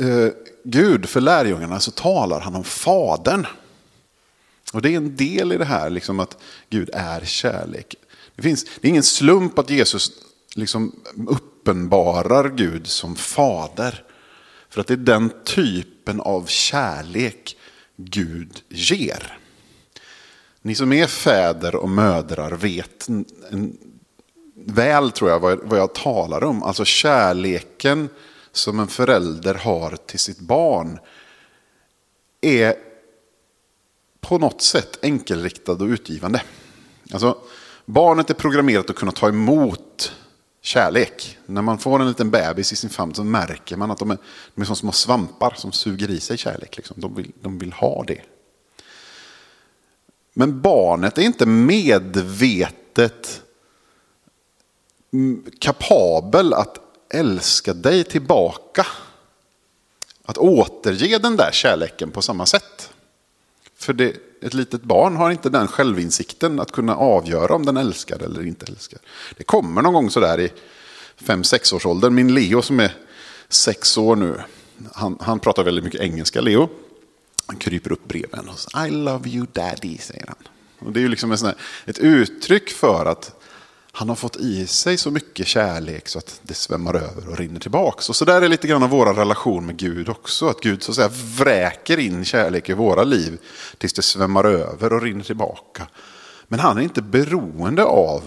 eh, 0.00 0.28
Gud 0.64 1.08
för 1.08 1.20
lärjungarna 1.20 1.80
så 1.80 1.90
talar 1.90 2.40
han 2.40 2.54
om 2.54 2.64
Fadern. 2.64 3.46
Och 4.72 4.82
det 4.82 4.90
är 4.90 4.96
en 4.96 5.16
del 5.16 5.52
i 5.52 5.56
det 5.56 5.64
här, 5.64 5.90
liksom 5.90 6.20
att 6.20 6.36
Gud 6.70 6.90
är 6.92 7.20
kärlek. 7.24 7.94
Det, 8.36 8.42
finns, 8.42 8.64
det 8.64 8.88
är 8.88 8.90
ingen 8.90 9.02
slump 9.02 9.58
att 9.58 9.70
Jesus 9.70 10.10
liksom 10.54 11.00
uppenbarar 11.28 12.48
Gud 12.48 12.86
som 12.86 13.16
fader. 13.16 14.04
För 14.68 14.80
att 14.80 14.86
det 14.86 14.94
är 14.94 14.96
den 14.96 15.32
typen 15.44 16.20
av 16.20 16.46
kärlek 16.46 17.56
Gud 17.96 18.62
ger. 18.68 19.38
Ni 20.62 20.74
som 20.74 20.92
är 20.92 21.06
fäder 21.06 21.74
och 21.74 21.88
mödrar 21.88 22.50
vet 22.50 23.08
väl 24.54 25.10
tror 25.10 25.30
jag 25.30 25.40
vad 25.40 25.78
jag 25.78 25.94
talar 25.94 26.44
om. 26.44 26.62
Alltså 26.62 26.84
kärleken 26.84 28.08
som 28.52 28.80
en 28.80 28.88
förälder 28.88 29.54
har 29.54 29.96
till 30.06 30.18
sitt 30.18 30.40
barn 30.40 30.98
är 32.40 32.74
på 34.20 34.38
något 34.38 34.62
sätt 34.62 34.98
enkelriktad 35.02 35.72
och 35.72 35.86
utgivande. 35.86 36.42
Alltså, 37.12 37.38
barnet 37.84 38.30
är 38.30 38.34
programmerat 38.34 38.90
att 38.90 38.96
kunna 38.96 39.12
ta 39.12 39.28
emot 39.28 40.12
kärlek. 40.66 41.38
När 41.46 41.62
man 41.62 41.78
får 41.78 42.00
en 42.00 42.08
liten 42.08 42.30
bebis 42.30 42.72
i 42.72 42.76
sin 42.76 42.90
famn 42.90 43.14
så 43.14 43.24
märker 43.24 43.76
man 43.76 43.90
att 43.90 43.98
de 43.98 44.10
är, 44.10 44.18
de 44.54 44.60
är 44.60 44.64
som 44.64 44.76
små 44.76 44.92
svampar 44.92 45.54
som 45.56 45.72
suger 45.72 46.10
i 46.10 46.20
sig 46.20 46.36
kärlek. 46.36 46.76
Liksom. 46.76 47.00
De, 47.00 47.14
vill, 47.14 47.32
de 47.40 47.58
vill 47.58 47.72
ha 47.72 48.04
det. 48.06 48.20
Men 50.34 50.60
barnet 50.60 51.18
är 51.18 51.22
inte 51.22 51.46
medvetet 51.46 53.42
kapabel 55.58 56.54
att 56.54 56.78
älska 57.10 57.74
dig 57.74 58.04
tillbaka. 58.04 58.86
Att 60.24 60.38
återge 60.38 61.18
den 61.18 61.36
där 61.36 61.50
kärleken 61.52 62.10
på 62.10 62.22
samma 62.22 62.46
sätt. 62.46 62.92
För 63.86 63.92
det, 63.92 64.16
ett 64.40 64.54
litet 64.54 64.82
barn 64.82 65.16
har 65.16 65.30
inte 65.30 65.48
den 65.48 65.68
självinsikten 65.68 66.60
att 66.60 66.72
kunna 66.72 66.96
avgöra 66.96 67.54
om 67.54 67.66
den 67.66 67.76
älskar 67.76 68.22
eller 68.22 68.46
inte 68.46 68.66
älskar. 68.68 68.98
Det 69.36 69.44
kommer 69.44 69.82
någon 69.82 69.92
gång 69.92 70.10
sådär 70.10 70.40
i 70.40 70.52
fem 71.16 71.44
sex 71.44 71.72
års. 71.72 71.84
Min 72.10 72.34
Leo 72.34 72.62
som 72.62 72.80
är 72.80 72.94
sex 73.48 73.98
år 73.98 74.16
nu, 74.16 74.40
han, 74.92 75.18
han 75.20 75.38
pratar 75.38 75.64
väldigt 75.64 75.84
mycket 75.84 76.00
engelska, 76.00 76.40
Leo. 76.40 76.68
Han 77.46 77.56
kryper 77.56 77.92
upp 77.92 78.08
bredvid 78.08 78.40
och 78.48 78.58
säger 78.58 78.86
I 78.86 78.90
love 78.90 79.28
you 79.28 79.46
daddy, 79.52 79.98
säger 79.98 80.26
han. 80.26 80.36
Och 80.78 80.92
det 80.92 81.00
är 81.00 81.02
ju 81.02 81.08
liksom 81.08 81.32
ett, 81.32 81.42
här, 81.42 81.54
ett 81.84 81.98
uttryck 81.98 82.70
för 82.70 83.06
att 83.06 83.35
han 83.96 84.08
har 84.08 84.16
fått 84.16 84.36
i 84.36 84.66
sig 84.66 84.96
så 84.96 85.10
mycket 85.10 85.46
kärlek 85.46 86.08
så 86.08 86.18
att 86.18 86.40
det 86.42 86.54
svämmar 86.54 86.94
över 86.94 87.28
och 87.28 87.38
rinner 87.38 87.60
tillbaka. 87.60 88.04
Och 88.08 88.16
så 88.16 88.24
där 88.24 88.42
är 88.42 88.48
lite 88.48 88.68
grann 88.68 88.82
av 88.82 88.90
vår 88.90 89.14
relation 89.14 89.66
med 89.66 89.76
Gud 89.76 90.08
också. 90.08 90.48
Att 90.48 90.60
Gud 90.60 90.82
så 90.82 90.90
att 90.90 90.96
säga 90.96 91.10
vräker 91.38 91.98
in 91.98 92.24
kärlek 92.24 92.68
i 92.68 92.72
våra 92.72 93.04
liv 93.04 93.38
tills 93.78 93.92
det 93.92 94.02
svämmar 94.02 94.44
över 94.44 94.92
och 94.92 95.02
rinner 95.02 95.24
tillbaka. 95.24 95.86
Men 96.48 96.60
han 96.60 96.78
är 96.78 96.82
inte 96.82 97.02
beroende 97.02 97.84
av 97.84 98.22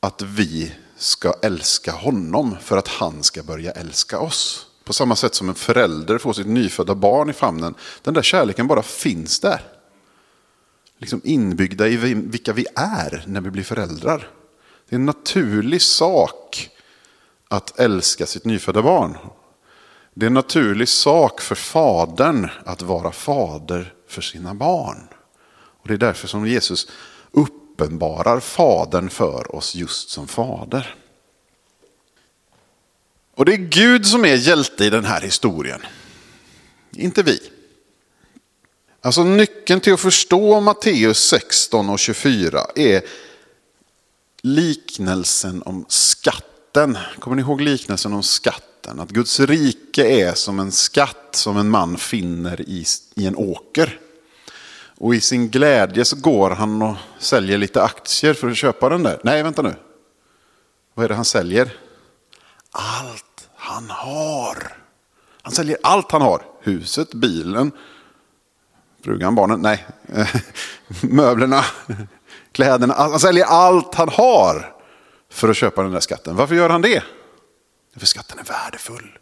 att 0.00 0.22
vi 0.22 0.72
ska 0.96 1.34
älska 1.42 1.92
honom 1.92 2.56
för 2.62 2.76
att 2.76 2.88
han 2.88 3.22
ska 3.22 3.42
börja 3.42 3.72
älska 3.72 4.18
oss. 4.18 4.66
På 4.84 4.92
samma 4.92 5.16
sätt 5.16 5.34
som 5.34 5.48
en 5.48 5.54
förälder 5.54 6.18
får 6.18 6.32
sitt 6.32 6.46
nyfödda 6.46 6.94
barn 6.94 7.30
i 7.30 7.32
famnen. 7.32 7.74
Den 8.02 8.14
där 8.14 8.22
kärleken 8.22 8.66
bara 8.66 8.82
finns 8.82 9.40
där 9.40 9.79
liksom 11.00 11.20
inbyggda 11.24 11.88
i 11.88 11.96
vilka 12.14 12.52
vi 12.52 12.66
är 12.74 13.24
när 13.26 13.40
vi 13.40 13.50
blir 13.50 13.62
föräldrar. 13.62 14.28
Det 14.88 14.94
är 14.94 14.98
en 14.98 15.06
naturlig 15.06 15.82
sak 15.82 16.70
att 17.48 17.78
älska 17.78 18.26
sitt 18.26 18.44
nyfödda 18.44 18.82
barn. 18.82 19.16
Det 20.14 20.26
är 20.26 20.26
en 20.26 20.34
naturlig 20.34 20.88
sak 20.88 21.40
för 21.40 21.54
fadern 21.54 22.48
att 22.64 22.82
vara 22.82 23.12
fader 23.12 23.94
för 24.08 24.22
sina 24.22 24.54
barn. 24.54 25.08
Och 25.52 25.88
Det 25.88 25.94
är 25.94 25.98
därför 25.98 26.28
som 26.28 26.46
Jesus 26.46 26.90
uppenbarar 27.30 28.40
fadern 28.40 29.10
för 29.10 29.56
oss 29.56 29.74
just 29.74 30.10
som 30.10 30.28
fader. 30.28 30.94
Och 33.34 33.44
det 33.44 33.52
är 33.52 33.56
Gud 33.56 34.06
som 34.06 34.24
är 34.24 34.34
hjälte 34.34 34.84
i 34.84 34.90
den 34.90 35.04
här 35.04 35.20
historien. 35.20 35.80
Inte 36.90 37.22
vi. 37.22 37.40
Alltså 39.02 39.24
nyckeln 39.24 39.80
till 39.80 39.92
att 39.92 40.00
förstå 40.00 40.60
Matteus 40.60 41.18
16 41.18 41.90
och 41.90 41.98
24 41.98 42.66
är 42.76 43.02
liknelsen 44.42 45.62
om 45.62 45.84
skatten. 45.88 46.98
Kommer 47.18 47.36
ni 47.36 47.42
ihåg 47.42 47.60
liknelsen 47.60 48.12
om 48.12 48.22
skatten? 48.22 49.00
Att 49.00 49.10
Guds 49.10 49.40
rike 49.40 50.28
är 50.28 50.34
som 50.34 50.60
en 50.60 50.72
skatt 50.72 51.28
som 51.30 51.56
en 51.56 51.68
man 51.68 51.96
finner 51.98 52.60
i, 52.60 52.84
i 53.14 53.26
en 53.26 53.36
åker. 53.36 54.00
Och 54.98 55.14
i 55.14 55.20
sin 55.20 55.48
glädje 55.48 56.04
så 56.04 56.16
går 56.16 56.50
han 56.50 56.82
och 56.82 56.96
säljer 57.18 57.58
lite 57.58 57.82
aktier 57.82 58.34
för 58.34 58.48
att 58.48 58.56
köpa 58.56 58.88
den 58.88 59.02
där. 59.02 59.20
Nej, 59.24 59.42
vänta 59.42 59.62
nu. 59.62 59.74
Vad 60.94 61.04
är 61.04 61.08
det 61.08 61.14
han 61.14 61.24
säljer? 61.24 61.76
Allt 62.70 63.48
han 63.54 63.90
har. 63.90 64.76
Han 65.42 65.52
säljer 65.52 65.78
allt 65.82 66.12
han 66.12 66.22
har. 66.22 66.42
Huset, 66.60 67.14
bilen, 67.14 67.72
Frugan, 69.04 69.34
barnen, 69.34 69.60
nej. 69.60 69.86
Möblerna, 71.00 71.64
kläderna. 72.52 72.94
Han 72.94 73.20
säljer 73.20 73.44
allt 73.44 73.94
han 73.94 74.08
har 74.08 74.76
för 75.30 75.48
att 75.48 75.56
köpa 75.56 75.82
den 75.82 75.92
där 75.92 76.00
skatten. 76.00 76.36
Varför 76.36 76.54
gör 76.54 76.70
han 76.70 76.82
det? 76.82 77.02
För 77.96 78.06
skatten 78.06 78.38
är 78.38 78.44
värdefull. 78.44 79.18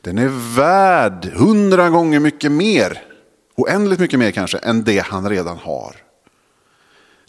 Den 0.00 0.18
är 0.18 0.54
värd 0.56 1.32
hundra 1.34 1.90
gånger 1.90 2.20
mycket 2.20 2.52
mer, 2.52 3.02
oändligt 3.54 4.00
mycket 4.00 4.18
mer 4.18 4.30
kanske, 4.30 4.58
än 4.58 4.84
det 4.84 4.98
han 4.98 5.30
redan 5.30 5.58
har. 5.58 5.96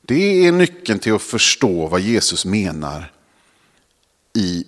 Det 0.02 0.48
är 0.48 0.52
nyckeln 0.52 1.00
till 1.00 1.14
att 1.14 1.22
förstå 1.22 1.88
vad 1.88 2.02
Jesus 2.02 2.46
menar 2.46 3.12
i 4.34 4.66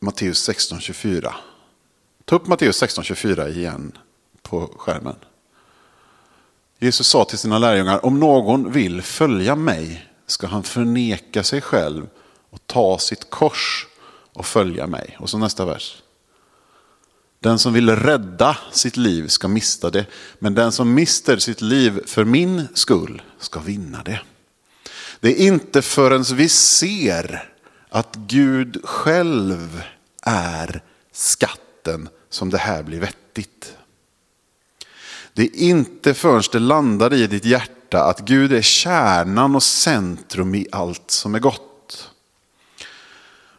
Matteus 0.00 0.48
16.24. 0.48 1.32
Ta 2.24 2.36
upp 2.36 2.46
Matteus 2.46 2.82
16.24 2.82 3.48
igen 3.48 3.98
på 4.42 4.74
skärmen. 4.76 5.16
Jesus 6.82 7.06
sa 7.06 7.24
till 7.24 7.38
sina 7.38 7.58
lärjungar, 7.58 8.06
om 8.06 8.20
någon 8.20 8.72
vill 8.72 9.02
följa 9.02 9.56
mig 9.56 10.06
ska 10.26 10.46
han 10.46 10.62
förneka 10.62 11.42
sig 11.42 11.60
själv 11.60 12.06
och 12.50 12.66
ta 12.66 12.98
sitt 12.98 13.30
kors 13.30 13.86
och 14.32 14.46
följa 14.46 14.86
mig. 14.86 15.16
Och 15.18 15.30
så 15.30 15.38
nästa 15.38 15.64
vers. 15.64 16.02
Den 17.40 17.58
som 17.58 17.72
vill 17.72 17.96
rädda 17.96 18.58
sitt 18.72 18.96
liv 18.96 19.28
ska 19.28 19.48
mista 19.48 19.90
det, 19.90 20.06
men 20.38 20.54
den 20.54 20.72
som 20.72 20.94
mister 20.94 21.36
sitt 21.36 21.60
liv 21.60 22.00
för 22.06 22.24
min 22.24 22.68
skull 22.74 23.22
ska 23.38 23.60
vinna 23.60 24.02
det. 24.02 24.20
Det 25.20 25.42
är 25.42 25.46
inte 25.46 25.82
förrän 25.82 26.22
vi 26.22 26.48
ser 26.48 27.52
att 27.88 28.16
Gud 28.16 28.80
själv 28.84 29.82
är 30.22 30.82
skatten 31.12 32.08
som 32.30 32.50
det 32.50 32.58
här 32.58 32.82
blir 32.82 33.00
vettigt. 33.00 33.76
Det 35.34 35.42
är 35.42 35.56
inte 35.56 36.14
förrän 36.14 36.42
det 36.52 36.58
landar 36.58 37.14
i 37.14 37.26
ditt 37.26 37.44
hjärta 37.44 38.04
att 38.04 38.20
Gud 38.20 38.52
är 38.52 38.62
kärnan 38.62 39.56
och 39.56 39.62
centrum 39.62 40.54
i 40.54 40.66
allt 40.72 41.10
som 41.10 41.34
är 41.34 41.38
gott. 41.38 41.70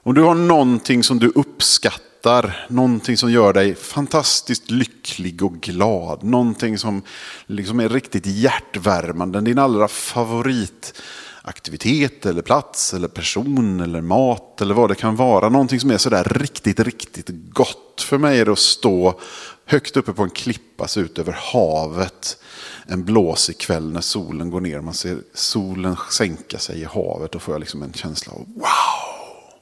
Om 0.04 0.14
du 0.14 0.22
har 0.22 0.36
någonting 0.36 1.04
som 1.04 1.20
du 1.20 1.32
uppskattar, 1.36 2.66
någonting 2.70 3.18
som 3.18 3.32
gör 3.32 3.54
dig 3.54 3.76
fantastiskt 3.76 4.72
lycklig 4.72 5.44
och 5.44 5.54
glad, 5.54 6.24
någonting 6.24 6.78
som 6.78 7.02
liksom 7.46 7.80
är 7.80 7.90
riktigt 7.90 8.26
hjärtvärmande, 8.26 9.42
din 9.42 9.60
allra 9.60 9.88
favoritaktivitet 9.88 12.26
eller 12.26 12.42
plats 12.42 12.94
eller 12.94 13.08
person 13.08 13.80
eller 13.80 14.02
mat 14.02 14.62
eller 14.62 14.74
vad 14.74 14.90
det 14.90 14.96
kan 14.96 15.16
vara. 15.16 15.50
Någonting 15.50 15.80
som 15.80 15.92
är 15.92 15.98
sådär 15.98 16.24
riktigt, 16.24 16.80
riktigt 16.80 17.30
gott. 17.30 18.02
För 18.02 18.18
mig 18.18 18.40
är 18.40 18.46
det 18.46 18.52
att 18.52 18.60
stå 18.60 19.20
högt 19.66 19.98
uppe 19.98 20.14
på 20.14 20.24
en 20.24 20.30
klippa 20.30 20.88
se 20.88 21.00
ut 21.00 21.20
över 21.20 21.34
havet. 21.54 22.38
En 22.86 23.04
blåsig 23.04 23.58
kväll 23.58 23.92
när 23.92 24.02
solen 24.02 24.50
går 24.50 24.62
ner. 24.62 24.82
Man 24.82 24.94
ser 24.94 25.22
solen 25.34 25.96
sänka 26.12 26.60
sig 26.60 26.82
i 26.82 26.84
havet. 26.84 27.32
Då 27.32 27.40
får 27.40 27.54
jag 27.54 27.60
liksom 27.60 27.84
en 27.84 27.94
känsla 27.94 28.34
av 28.34 28.40
wow. 28.40 29.62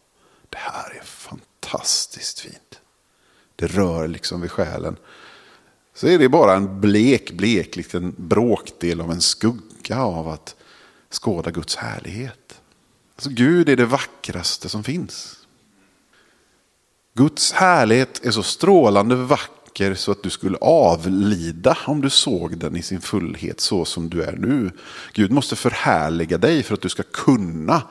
Det 0.50 0.58
här 0.58 0.98
är 1.00 1.04
fantastiskt 1.04 2.40
fint. 2.40 2.80
Det 3.56 3.68
rör 3.68 4.08
liksom 4.08 4.42
vid 4.42 4.52
själen. 4.52 4.98
Så 5.94 6.08
är 6.08 6.20
det 6.20 6.30
bara 6.30 6.56
en 6.56 6.82
blek, 6.82 7.32
blek 7.32 7.76
liten 7.76 8.16
bråkdel 8.18 9.02
av 9.02 9.12
en 9.12 9.22
skugga 9.22 10.04
av 10.04 10.28
att 10.28 10.56
skåda 11.10 11.52
Guds 11.52 11.76
härlighet. 11.76 12.62
Alltså 13.16 13.30
Gud 13.30 13.70
är 13.70 13.76
det 13.76 13.86
vackraste 13.86 14.70
som 14.70 14.84
finns. 14.84 15.36
Guds 17.14 17.52
härlighet 17.52 18.26
är 18.26 18.32
så 18.32 18.44
strålande 18.44 19.16
vacker 19.16 19.59
vacker 19.70 19.94
så 19.94 20.12
att 20.12 20.24
du 20.24 20.30
skulle 20.30 20.58
avlida 20.58 21.78
om 21.86 22.02
du 22.02 22.10
såg 22.10 22.58
den 22.58 22.76
i 22.76 22.82
sin 22.82 23.02
fullhet 23.02 23.60
så 23.60 23.86
som 23.86 24.10
du 24.10 24.24
är 24.24 24.36
nu. 24.38 24.72
Gud 25.14 25.32
måste 25.32 25.56
förhärliga 25.56 26.38
dig 26.38 26.64
för 26.64 26.74
att 26.74 26.82
du 26.82 26.90
ska 26.90 27.04
kunna 27.04 27.82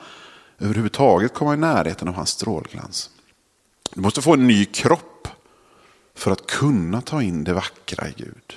överhuvudtaget 0.59 1.33
komma 1.33 1.53
i 1.53 1.57
närheten 1.57 2.07
av 2.07 2.13
hans 2.13 2.29
strålglans. 2.29 3.09
Du 3.95 4.01
måste 4.01 4.21
få 4.21 4.33
en 4.33 4.47
ny 4.47 4.65
kropp 4.65 5.27
för 6.15 6.31
att 6.31 6.47
kunna 6.47 7.01
ta 7.01 7.21
in 7.21 7.43
det 7.43 7.53
vackra 7.53 8.07
i 8.07 8.13
Gud. 8.17 8.53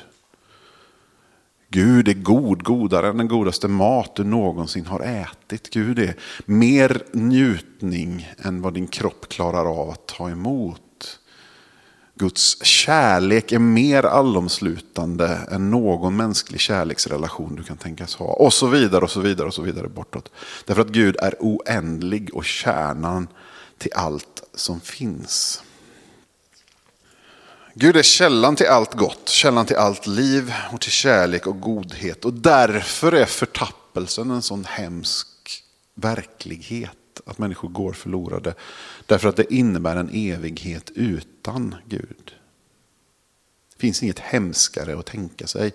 Gud 1.69 2.09
är 2.09 2.15
god, 2.15 2.63
godare 2.63 3.09
än 3.09 3.17
den 3.17 3.29
godaste 3.29 3.69
mat 3.69 4.17
du 4.17 4.25
någonsin 4.25 4.87
har 4.87 5.01
ätit. 5.01 5.71
Gud 5.71 5.99
är 5.99 6.15
mer 6.45 7.03
njutning 7.13 8.29
än 8.39 8.63
vad 8.63 8.75
din 8.75 8.87
kropp 8.87 9.29
klarar 9.29 9.81
av 9.81 9.91
att 9.91 10.07
ta 10.07 10.31
emot. 10.31 10.92
Guds 12.14 12.64
kärlek 12.64 13.53
är 13.53 13.59
mer 13.59 14.03
allomslutande 14.03 15.38
än 15.51 15.70
någon 15.70 16.16
mänsklig 16.16 16.61
kärleksrelation 16.61 17.57
du 17.57 17.62
kan 17.62 17.77
tänkas 17.77 18.14
ha. 18.14 18.27
Och 18.27 18.53
så 18.53 18.66
vidare 18.66 19.05
och 19.05 19.11
så 19.11 19.20
vidare 19.20 19.46
och 19.46 19.55
så 19.55 19.62
vidare 19.62 19.88
bortåt. 19.88 20.31
Därför 20.64 20.83
att 20.83 20.88
Gud 20.88 21.16
är 21.16 21.35
oändlig 21.40 22.35
och 22.35 22.44
kärnan 22.44 23.29
till 23.79 23.92
allt 23.94 24.42
som 24.55 24.81
finns. 24.81 25.62
Gud 27.75 27.96
är 27.96 28.03
källan 28.03 28.57
till 28.57 28.66
allt 28.66 28.94
gott, 28.94 29.29
källan 29.29 29.66
till 29.66 29.77
allt 29.77 30.07
liv 30.07 30.55
och 30.72 30.81
till 30.81 30.90
kärlek 30.90 31.46
och 31.46 31.61
godhet. 31.61 32.25
Och 32.25 32.35
därför 32.35 33.12
är 33.12 33.27
förtappelsen 33.27 34.31
en 34.31 34.42
sån 34.42 34.64
hemsk 34.64 35.29
verklighet 35.94 36.96
att 37.27 37.38
människor 37.38 37.68
går 37.68 37.92
förlorade. 37.92 38.55
Därför 39.07 39.29
att 39.29 39.37
det 39.37 39.55
innebär 39.55 39.96
en 39.96 40.11
evighet 40.12 40.90
utan 40.94 41.75
Gud. 41.87 42.35
Det 43.75 43.81
finns 43.81 44.03
inget 44.03 44.18
hemskare 44.18 44.98
att 44.98 45.07
tänka 45.07 45.46
sig. 45.46 45.72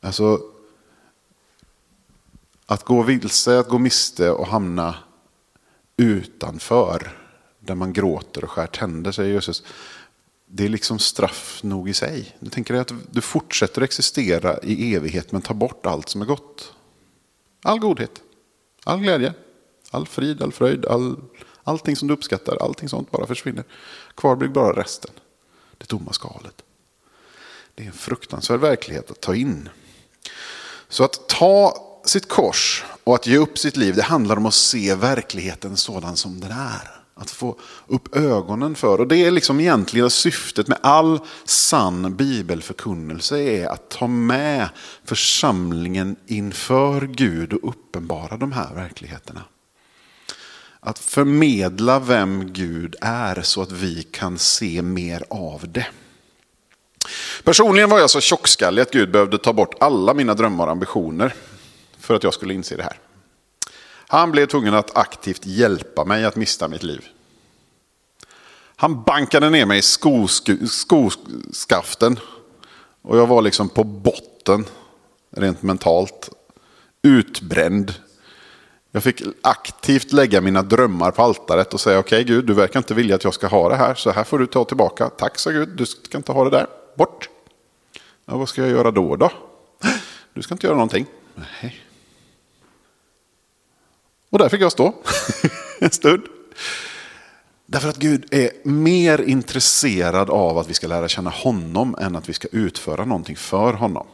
Alltså, 0.00 0.40
Att 2.66 2.84
gå 2.84 3.02
vilse, 3.02 3.58
att 3.58 3.68
gå 3.68 3.78
miste 3.78 4.30
och 4.30 4.46
hamna 4.46 4.94
utanför. 5.96 7.18
Där 7.60 7.74
man 7.74 7.92
gråter 7.92 8.44
och 8.44 8.50
skär 8.50 8.66
tänder, 8.66 9.12
säger 9.12 9.34
Jesus. 9.34 9.64
Det 10.46 10.64
är 10.64 10.68
liksom 10.68 10.98
straff 10.98 11.60
nog 11.62 11.88
i 11.88 11.94
sig. 11.94 12.36
Du 12.40 12.50
tänker 12.50 12.74
dig 12.74 12.80
att 12.80 12.92
du 13.10 13.20
fortsätter 13.20 13.82
existera 13.82 14.58
i 14.62 14.94
evighet 14.94 15.32
men 15.32 15.42
tar 15.42 15.54
bort 15.54 15.86
allt 15.86 16.08
som 16.08 16.22
är 16.22 16.26
gott. 16.26 16.72
All 17.62 17.78
godhet, 17.78 18.22
all 18.84 19.00
glädje, 19.00 19.34
all 19.92 20.06
frid, 20.06 20.42
all 20.42 20.52
fröjd, 20.52 20.86
all, 20.86 21.16
allting 21.64 21.96
som 21.96 22.08
du 22.08 22.14
uppskattar, 22.14 22.56
allting 22.60 22.88
sånt 22.88 23.10
bara 23.10 23.26
försvinner. 23.26 23.64
Kvar 24.14 24.36
blir 24.36 24.48
bara 24.48 24.80
resten. 24.80 25.10
Det 25.78 25.86
tomma 25.86 26.12
skalet. 26.12 26.62
Det 27.74 27.82
är 27.82 27.86
en 27.86 27.92
fruktansvärd 27.92 28.60
verklighet 28.60 29.10
att 29.10 29.20
ta 29.20 29.34
in. 29.34 29.68
Så 30.88 31.04
att 31.04 31.28
ta 31.28 31.74
sitt 32.04 32.28
kors 32.28 32.84
och 33.04 33.14
att 33.14 33.26
ge 33.26 33.36
upp 33.36 33.58
sitt 33.58 33.76
liv, 33.76 33.94
det 33.94 34.02
handlar 34.02 34.36
om 34.36 34.46
att 34.46 34.54
se 34.54 34.94
verkligheten 34.94 35.76
sådan 35.76 36.16
som 36.16 36.40
den 36.40 36.50
är. 36.50 36.98
Att 37.14 37.30
få 37.30 37.58
upp 37.86 38.16
ögonen 38.16 38.74
för. 38.74 39.00
Och 39.00 39.08
det 39.08 39.16
är 39.16 39.30
liksom 39.30 39.60
egentligen 39.60 40.10
syftet 40.10 40.68
med 40.68 40.78
all 40.82 41.20
sann 41.44 42.16
bibelförkunnelse 42.16 43.38
är 43.38 43.66
att 43.66 43.88
ta 43.88 44.06
med 44.06 44.68
församlingen 45.04 46.16
inför 46.26 47.00
Gud 47.00 47.52
och 47.52 47.68
uppenbara 47.68 48.36
de 48.36 48.52
här 48.52 48.74
verkligheterna. 48.74 49.44
Att 50.84 50.98
förmedla 50.98 51.98
vem 51.98 52.52
Gud 52.52 52.96
är 53.00 53.42
så 53.42 53.62
att 53.62 53.72
vi 53.72 54.02
kan 54.02 54.38
se 54.38 54.82
mer 54.82 55.24
av 55.30 55.72
det. 55.72 55.86
Personligen 57.44 57.90
var 57.90 57.98
jag 57.98 58.10
så 58.10 58.20
tjockskallig 58.20 58.82
att 58.82 58.90
Gud 58.90 59.10
behövde 59.10 59.38
ta 59.38 59.52
bort 59.52 59.74
alla 59.80 60.14
mina 60.14 60.34
drömmar 60.34 60.66
och 60.66 60.72
ambitioner 60.72 61.34
för 61.98 62.14
att 62.14 62.24
jag 62.24 62.34
skulle 62.34 62.54
inse 62.54 62.76
det 62.76 62.82
här. 62.82 62.98
Han 64.06 64.32
blev 64.32 64.46
tvungen 64.46 64.74
att 64.74 64.96
aktivt 64.96 65.46
hjälpa 65.46 66.04
mig 66.04 66.24
att 66.24 66.36
mista 66.36 66.68
mitt 66.68 66.82
liv. 66.82 67.06
Han 68.76 69.02
bankade 69.02 69.50
ner 69.50 69.66
mig 69.66 69.78
i 69.78 69.82
skoskaften 70.68 72.18
och 73.02 73.18
jag 73.18 73.26
var 73.26 73.42
liksom 73.42 73.68
på 73.68 73.84
botten 73.84 74.64
rent 75.30 75.62
mentalt. 75.62 76.30
Utbränd. 77.02 77.94
Jag 78.94 79.02
fick 79.02 79.22
aktivt 79.42 80.12
lägga 80.12 80.40
mina 80.40 80.62
drömmar 80.62 81.10
på 81.10 81.22
altaret 81.22 81.74
och 81.74 81.80
säga 81.80 81.98
okej 81.98 82.22
okay, 82.22 82.34
Gud, 82.34 82.46
du 82.46 82.54
verkar 82.54 82.80
inte 82.80 82.94
vilja 82.94 83.14
att 83.14 83.24
jag 83.24 83.34
ska 83.34 83.46
ha 83.46 83.68
det 83.68 83.76
här, 83.76 83.94
så 83.94 84.10
här 84.10 84.24
får 84.24 84.38
du 84.38 84.46
ta 84.46 84.64
tillbaka. 84.64 85.08
Tack 85.08 85.38
sa 85.38 85.50
Gud, 85.50 85.68
du 85.68 85.86
ska 85.86 86.18
inte 86.18 86.32
ha 86.32 86.44
det 86.44 86.50
där, 86.50 86.66
bort. 86.94 87.28
Ja, 88.26 88.36
vad 88.36 88.48
ska 88.48 88.60
jag 88.60 88.70
göra 88.70 88.90
då 88.90 89.16
då? 89.16 89.32
Du 90.34 90.42
ska 90.42 90.54
inte 90.54 90.66
göra 90.66 90.76
någonting. 90.76 91.06
Nej. 91.34 91.80
Och 94.30 94.38
där 94.38 94.48
fick 94.48 94.60
jag 94.60 94.72
stå 94.72 94.94
en 95.78 95.90
stund. 95.90 96.22
Därför 97.66 97.88
att 97.88 97.96
Gud 97.96 98.34
är 98.34 98.50
mer 98.64 99.20
intresserad 99.20 100.30
av 100.30 100.58
att 100.58 100.70
vi 100.70 100.74
ska 100.74 100.86
lära 100.86 101.08
känna 101.08 101.30
honom 101.30 101.96
än 102.00 102.16
att 102.16 102.28
vi 102.28 102.32
ska 102.32 102.48
utföra 102.48 103.04
någonting 103.04 103.36
för 103.36 103.72
honom. 103.72 104.06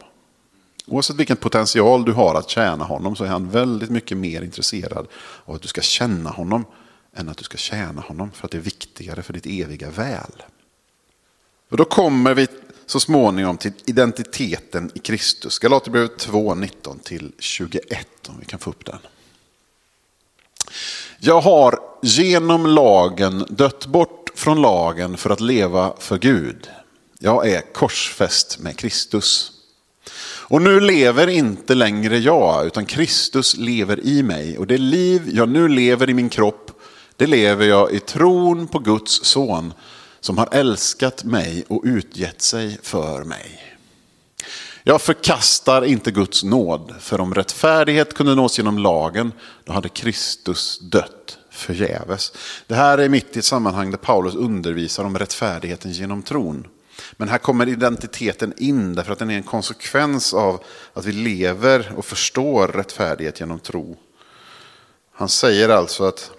Oavsett 0.89 1.15
vilken 1.15 1.37
potential 1.37 2.05
du 2.05 2.11
har 2.11 2.35
att 2.35 2.49
tjäna 2.49 2.85
honom 2.85 3.15
så 3.15 3.23
är 3.23 3.27
han 3.27 3.49
väldigt 3.49 3.89
mycket 3.89 4.17
mer 4.17 4.41
intresserad 4.41 5.07
av 5.45 5.55
att 5.55 5.61
du 5.61 5.67
ska 5.67 5.81
känna 5.81 6.29
honom 6.29 6.65
än 7.15 7.29
att 7.29 7.37
du 7.37 7.43
ska 7.43 7.57
tjäna 7.57 8.01
honom 8.01 8.31
för 8.31 8.45
att 8.45 8.51
det 8.51 8.57
är 8.57 8.61
viktigare 8.61 9.23
för 9.23 9.33
ditt 9.33 9.45
eviga 9.45 9.89
väl. 9.89 10.43
Och 11.69 11.77
då 11.77 11.85
kommer 11.85 12.33
vi 12.33 12.47
så 12.85 12.99
småningom 12.99 13.57
till 13.57 13.71
identiteten 13.85 14.91
i 14.95 14.99
Kristus. 14.99 15.59
Galaterbrevet 15.59 16.17
2, 16.17 16.55
19-21 16.55 18.03
om 18.27 18.35
vi 18.39 18.45
kan 18.45 18.59
få 18.59 18.69
upp 18.69 18.85
den. 18.85 18.99
Jag 21.19 21.41
har 21.41 21.79
genom 22.01 22.65
lagen 22.65 23.45
dött 23.49 23.85
bort 23.85 24.29
från 24.35 24.61
lagen 24.61 25.17
för 25.17 25.29
att 25.29 25.39
leva 25.39 25.93
för 25.99 26.17
Gud. 26.17 26.69
Jag 27.19 27.47
är 27.49 27.61
korsfäst 27.73 28.59
med 28.59 28.77
Kristus. 28.77 29.58
Och 30.49 30.61
nu 30.61 30.79
lever 30.79 31.27
inte 31.27 31.75
längre 31.75 32.17
jag, 32.17 32.65
utan 32.65 32.85
Kristus 32.85 33.57
lever 33.57 33.99
i 33.99 34.23
mig. 34.23 34.57
Och 34.57 34.67
det 34.67 34.77
liv 34.77 35.29
jag 35.33 35.49
nu 35.49 35.67
lever 35.67 36.09
i 36.09 36.13
min 36.13 36.29
kropp, 36.29 36.71
det 37.15 37.27
lever 37.27 37.65
jag 37.65 37.91
i 37.91 37.99
tron 37.99 38.67
på 38.67 38.79
Guds 38.79 39.25
son 39.25 39.73
som 40.19 40.37
har 40.37 40.49
älskat 40.51 41.23
mig 41.23 41.65
och 41.67 41.81
utgett 41.85 42.41
sig 42.41 42.79
för 42.83 43.23
mig. 43.23 43.61
Jag 44.83 45.01
förkastar 45.01 45.85
inte 45.85 46.11
Guds 46.11 46.43
nåd, 46.43 46.93
för 46.99 47.21
om 47.21 47.33
rättfärdighet 47.33 48.13
kunde 48.13 48.35
nås 48.35 48.57
genom 48.57 48.77
lagen, 48.77 49.31
då 49.63 49.73
hade 49.73 49.89
Kristus 49.89 50.79
dött 50.79 51.37
förgäves. 51.51 52.33
Det 52.67 52.75
här 52.75 52.97
är 52.97 53.09
mitt 53.09 53.35
i 53.35 53.39
ett 53.39 53.45
sammanhang 53.45 53.91
där 53.91 53.97
Paulus 53.97 54.35
undervisar 54.35 55.03
om 55.03 55.17
rättfärdigheten 55.17 55.91
genom 55.91 56.23
tron. 56.23 56.67
Men 57.17 57.29
här 57.29 57.37
kommer 57.37 57.69
identiteten 57.69 58.53
in 58.57 58.95
därför 58.95 59.13
att 59.13 59.19
den 59.19 59.29
är 59.29 59.37
en 59.37 59.43
konsekvens 59.43 60.33
av 60.33 60.63
att 60.93 61.05
vi 61.05 61.11
lever 61.11 61.93
och 61.95 62.05
förstår 62.05 62.67
rättfärdighet 62.67 63.39
genom 63.39 63.59
tro. 63.59 63.97
Han 65.11 65.29
säger 65.29 65.69
alltså 65.69 66.03
att 66.03 66.31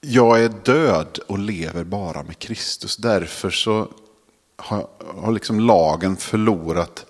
jag 0.00 0.44
är 0.44 0.48
död 0.64 1.18
och 1.26 1.38
lever 1.38 1.84
bara 1.84 2.22
med 2.22 2.38
Kristus. 2.38 2.96
Därför 2.96 3.50
så 3.50 3.88
har, 4.56 4.88
har 5.14 5.32
liksom 5.32 5.60
lagen 5.60 6.16
förlorat 6.16 7.06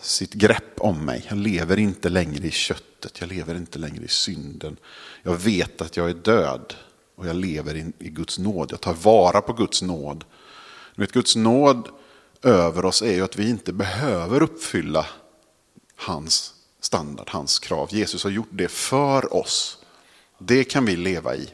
sitt 0.00 0.32
grepp 0.32 0.80
om 0.80 1.04
mig. 1.04 1.26
Jag 1.28 1.38
lever 1.38 1.78
inte 1.78 2.08
längre 2.08 2.46
i 2.46 2.50
köttet, 2.50 3.20
jag 3.20 3.28
lever 3.28 3.54
inte 3.54 3.78
längre 3.78 4.04
i 4.04 4.08
synden. 4.08 4.76
Jag 5.22 5.34
vet 5.34 5.80
att 5.80 5.96
jag 5.96 6.10
är 6.10 6.14
död 6.14 6.74
och 7.16 7.26
jag 7.26 7.36
lever 7.36 7.74
i, 7.74 7.92
i 7.98 8.08
Guds 8.08 8.38
nåd. 8.38 8.72
Jag 8.72 8.80
tar 8.80 8.94
vara 8.94 9.40
på 9.40 9.52
Guds 9.52 9.82
nåd 9.82 10.24
vet, 10.96 11.12
Guds 11.12 11.36
nåd 11.36 11.88
över 12.42 12.84
oss 12.84 13.02
är 13.02 13.12
ju 13.12 13.24
att 13.24 13.36
vi 13.36 13.48
inte 13.48 13.72
behöver 13.72 14.42
uppfylla 14.42 15.06
hans 15.96 16.54
standard, 16.80 17.30
hans 17.30 17.58
krav. 17.58 17.88
Jesus 17.90 18.24
har 18.24 18.30
gjort 18.30 18.48
det 18.50 18.68
för 18.68 19.34
oss. 19.34 19.78
Det 20.38 20.64
kan 20.64 20.84
vi 20.84 20.96
leva 20.96 21.36
i. 21.36 21.48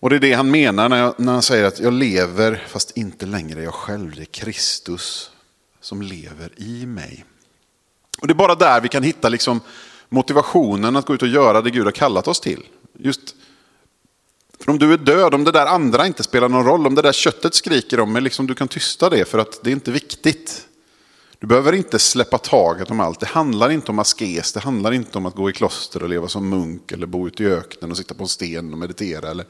Och 0.00 0.10
det 0.10 0.16
är 0.16 0.20
det 0.20 0.32
han 0.32 0.50
menar 0.50 0.88
när, 0.88 0.98
jag, 0.98 1.14
när 1.20 1.32
han 1.32 1.42
säger 1.42 1.64
att 1.64 1.80
jag 1.80 1.92
lever 1.92 2.64
fast 2.68 2.96
inte 2.96 3.26
längre 3.26 3.62
jag 3.62 3.74
själv. 3.74 4.14
Det 4.16 4.22
är 4.22 4.24
Kristus 4.24 5.30
som 5.80 6.02
lever 6.02 6.52
i 6.56 6.86
mig. 6.86 7.24
Och 8.20 8.26
Det 8.26 8.32
är 8.32 8.34
bara 8.34 8.54
där 8.54 8.80
vi 8.80 8.88
kan 8.88 9.02
hitta 9.02 9.28
liksom 9.28 9.60
motivationen 10.08 10.96
att 10.96 11.06
gå 11.06 11.14
ut 11.14 11.22
och 11.22 11.28
göra 11.28 11.62
det 11.62 11.70
Gud 11.70 11.84
har 11.84 11.92
kallat 11.92 12.28
oss 12.28 12.40
till. 12.40 12.66
Just 12.98 13.34
för 14.68 14.72
om 14.72 14.78
du 14.78 14.92
är 14.92 14.98
död, 14.98 15.34
om 15.34 15.44
det 15.44 15.52
där 15.52 15.66
andra 15.66 16.06
inte 16.06 16.22
spelar 16.22 16.48
någon 16.48 16.64
roll, 16.64 16.86
om 16.86 16.94
det 16.94 17.02
där 17.02 17.12
köttet 17.12 17.54
skriker 17.54 18.00
om, 18.00 18.12
mig, 18.12 18.22
liksom 18.22 18.46
du 18.46 18.54
kan 18.54 18.68
tysta 18.68 19.10
det 19.10 19.24
för 19.24 19.38
att 19.38 19.60
det 19.62 19.70
är 19.70 19.72
inte 19.72 19.90
viktigt. 19.90 20.66
Du 21.38 21.46
behöver 21.46 21.72
inte 21.72 21.98
släppa 21.98 22.38
taget 22.38 22.90
om 22.90 23.00
allt. 23.00 23.20
Det 23.20 23.26
handlar 23.26 23.70
inte 23.70 23.90
om 23.90 23.98
askes, 23.98 24.52
det 24.52 24.60
handlar 24.60 24.92
inte 24.92 25.18
om 25.18 25.26
att 25.26 25.34
gå 25.34 25.50
i 25.50 25.52
kloster 25.52 26.02
och 26.02 26.08
leva 26.08 26.28
som 26.28 26.48
munk 26.48 26.92
eller 26.92 27.06
bo 27.06 27.26
ute 27.26 27.42
i 27.42 27.46
öknen 27.46 27.90
och 27.90 27.96
sitta 27.96 28.14
på 28.14 28.22
en 28.22 28.28
sten 28.28 28.72
och 28.72 28.78
meditera. 28.78 29.30
Eller... 29.30 29.46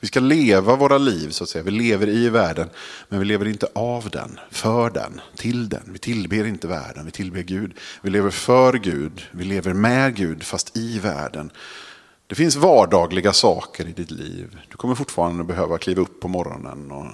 Vi 0.00 0.06
ska 0.08 0.20
leva 0.20 0.76
våra 0.76 0.98
liv 0.98 1.30
så 1.30 1.44
att 1.44 1.50
säga. 1.50 1.64
Vi 1.64 1.70
lever 1.70 2.08
i 2.08 2.28
världen, 2.28 2.70
men 3.08 3.18
vi 3.18 3.24
lever 3.24 3.48
inte 3.48 3.66
av 3.74 4.10
den, 4.10 4.40
för 4.50 4.90
den, 4.90 5.20
till 5.36 5.68
den. 5.68 5.82
Vi 5.92 5.98
tillber 5.98 6.46
inte 6.46 6.66
världen, 6.66 7.04
vi 7.04 7.10
tillber 7.10 7.42
Gud. 7.42 7.72
Vi 8.02 8.10
lever 8.10 8.30
för 8.30 8.72
Gud, 8.72 9.26
vi 9.30 9.44
lever 9.44 9.74
med 9.74 10.16
Gud, 10.16 10.42
fast 10.42 10.76
i 10.76 10.98
världen. 10.98 11.50
Det 12.32 12.36
finns 12.36 12.56
vardagliga 12.56 13.32
saker 13.32 13.88
i 13.88 13.92
ditt 13.92 14.10
liv. 14.10 14.58
Du 14.70 14.76
kommer 14.76 14.94
fortfarande 14.94 15.44
behöva 15.44 15.78
kliva 15.78 16.02
upp 16.02 16.20
på 16.20 16.28
morgonen 16.28 16.92
och 16.92 17.06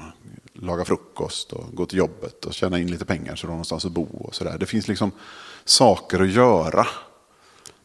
laga 0.52 0.84
frukost 0.84 1.52
och 1.52 1.74
gå 1.74 1.86
till 1.86 1.98
jobbet 1.98 2.44
och 2.44 2.54
tjäna 2.54 2.78
in 2.78 2.90
lite 2.90 3.04
pengar 3.04 3.36
så 3.36 3.46
du 3.46 3.50
har 3.50 3.54
någonstans 3.54 3.84
att 3.84 3.92
bo. 3.92 4.02
och 4.02 4.34
så 4.34 4.44
där. 4.44 4.58
Det 4.58 4.66
finns 4.66 4.88
liksom 4.88 5.10
saker 5.64 6.20
att 6.20 6.30
göra. 6.30 6.86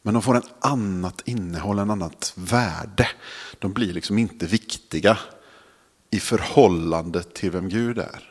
Men 0.02 0.14
de 0.14 0.24
får 0.24 0.36
en 0.36 0.44
annat 0.60 1.22
innehåll, 1.26 1.80
en 1.80 1.92
annat 1.92 2.34
värde. 2.36 3.08
De 3.60 3.74
blir 3.74 3.94
liksom 3.94 4.18
inte 4.18 4.46
viktiga 4.46 5.18
i 6.10 6.20
förhållande 6.20 7.24
till 7.24 7.52
vem 7.52 7.70
Gud 7.70 7.98
är. 7.98 8.30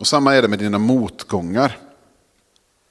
Och 0.00 0.06
samma 0.06 0.34
är 0.34 0.42
det 0.42 0.48
med 0.48 0.58
dina 0.58 0.78
motgångar. 0.78 1.78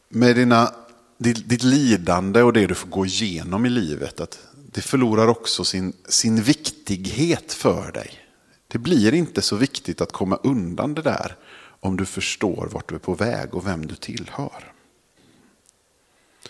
Med 0.10 0.36
dina, 0.36 0.72
ditt, 1.18 1.50
ditt 1.50 1.64
lidande 1.64 2.42
och 2.42 2.54
det 2.54 2.68
du 2.68 2.76
får 2.76 2.90
gå 2.90 3.06
igenom 3.06 3.66
i 3.66 3.70
livet. 3.70 4.20
Att 4.20 4.40
det 4.74 4.82
förlorar 4.82 5.28
också 5.28 5.64
sin, 5.64 5.94
sin 6.08 6.44
viktighet 6.44 7.54
för 7.54 7.92
dig. 7.92 8.20
Det 8.68 8.78
blir 8.78 9.14
inte 9.14 9.42
så 9.42 9.56
viktigt 9.56 10.02
att 10.02 10.12
komma 10.12 10.40
undan 10.44 10.94
det 10.94 11.02
där 11.02 11.36
om 11.80 11.98
du 11.98 12.06
förstår 12.06 12.70
vart 12.72 12.90
du 12.90 12.96
är 12.96 13.00
på 13.00 13.14
väg 13.14 13.54
och 13.54 13.68
vem 13.68 13.88
du 13.88 13.96
tillhör. 13.96 14.74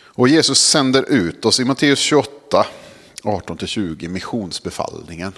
Och 0.01 0.27
Jesus 0.27 0.59
sänder 0.61 1.09
ut 1.09 1.45
oss 1.45 1.59
i 1.59 1.65
Matteus 1.65 1.99
28, 1.99 2.65
18-20, 3.23 4.07
missionsbefallningen. 4.07 5.33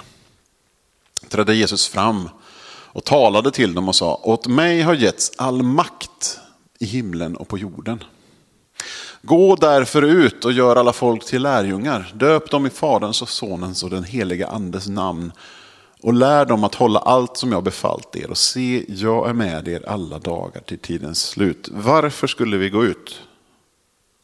Trädde 1.29 1.55
Jesus 1.55 1.87
fram 1.87 2.29
och 2.67 3.03
talade 3.03 3.51
till 3.51 3.73
dem 3.73 3.89
och 3.89 3.95
sa, 3.95 4.15
åt 4.23 4.47
mig 4.47 4.81
har 4.81 4.93
getts 4.93 5.31
all 5.37 5.63
makt 5.63 6.39
i 6.79 6.85
himlen 6.85 7.35
och 7.35 7.47
på 7.47 7.57
jorden. 7.57 8.03
Gå 9.25 9.55
därför 9.55 10.01
ut 10.01 10.45
och 10.45 10.51
gör 10.51 10.75
alla 10.75 10.93
folk 10.93 11.25
till 11.25 11.41
lärjungar. 11.41 12.11
Döp 12.15 12.51
dem 12.51 12.65
i 12.65 12.69
Faderns 12.69 13.21
och 13.21 13.29
Sonens 13.29 13.83
och 13.83 13.89
den 13.89 14.03
heliga 14.03 14.47
Andes 14.47 14.87
namn. 14.87 15.31
Och 16.01 16.13
lär 16.13 16.45
dem 16.45 16.63
att 16.63 16.75
hålla 16.75 16.99
allt 16.99 17.37
som 17.37 17.51
jag 17.51 17.63
befallt 17.63 18.15
er. 18.15 18.29
Och 18.29 18.37
se, 18.37 18.85
jag 18.87 19.29
är 19.29 19.33
med 19.33 19.67
er 19.67 19.89
alla 19.89 20.19
dagar 20.19 20.61
till 20.61 20.79
tidens 20.79 21.23
slut. 21.23 21.69
Varför 21.71 22.27
skulle 22.27 22.57
vi 22.57 22.69
gå 22.69 22.85
ut? 22.85 23.21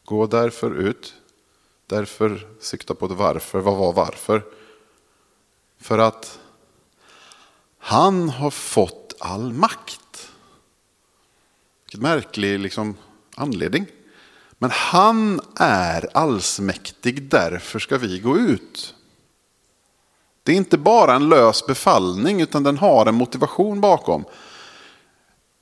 Gå 0.04 0.26
därför 0.26 0.78
ut. 0.78 1.14
Därför 1.86 2.46
sikta 2.60 2.94
på 2.94 3.06
ett 3.06 3.12
varför. 3.12 3.60
Vad 3.60 3.76
var 3.76 3.92
varför? 3.92 4.42
För 5.80 5.98
att 5.98 6.38
han 7.78 8.28
har 8.28 8.50
fått 8.50 9.14
all 9.20 9.52
makt. 9.52 10.30
Vilken 11.84 12.02
märklig 12.02 12.60
liksom, 12.60 12.96
anledning. 13.36 13.86
Men 14.62 14.70
han 14.70 15.40
är 15.56 16.08
allsmäktig, 16.14 17.22
därför 17.22 17.78
ska 17.78 17.98
vi 17.98 18.18
gå 18.18 18.38
ut. 18.38 18.94
Det 20.42 20.52
är 20.52 20.56
inte 20.56 20.78
bara 20.78 21.14
en 21.14 21.28
lös 21.28 21.66
befallning, 21.66 22.40
utan 22.40 22.62
den 22.62 22.78
har 22.78 23.06
en 23.06 23.14
motivation 23.14 23.80
bakom. 23.80 24.24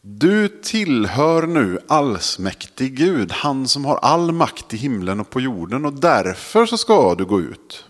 Du 0.00 0.48
tillhör 0.48 1.46
nu 1.46 1.78
allsmäktig 1.88 2.96
Gud, 2.96 3.32
han 3.32 3.68
som 3.68 3.84
har 3.84 3.96
all 3.96 4.32
makt 4.32 4.74
i 4.74 4.76
himlen 4.76 5.20
och 5.20 5.30
på 5.30 5.40
jorden 5.40 5.84
och 5.84 5.92
därför 5.92 6.66
så 6.66 6.78
ska 6.78 7.14
du 7.14 7.24
gå 7.24 7.40
ut. 7.40 7.84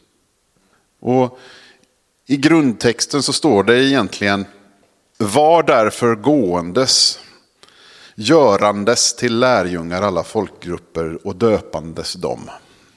Och 1.01 1.39
I 2.27 2.37
grundtexten 2.37 3.23
så 3.23 3.33
står 3.33 3.65
det 3.65 3.85
egentligen 3.85 4.45
Var 5.19 5.63
därför 5.63 6.15
gåendes 6.15 7.19
görandes 8.21 9.17
till 9.17 9.39
lärjungar 9.39 10.03
alla 10.03 10.25
folkgrupper 10.25 11.27
och 11.27 11.37
döpandes 11.37 12.13
dem. 12.13 12.51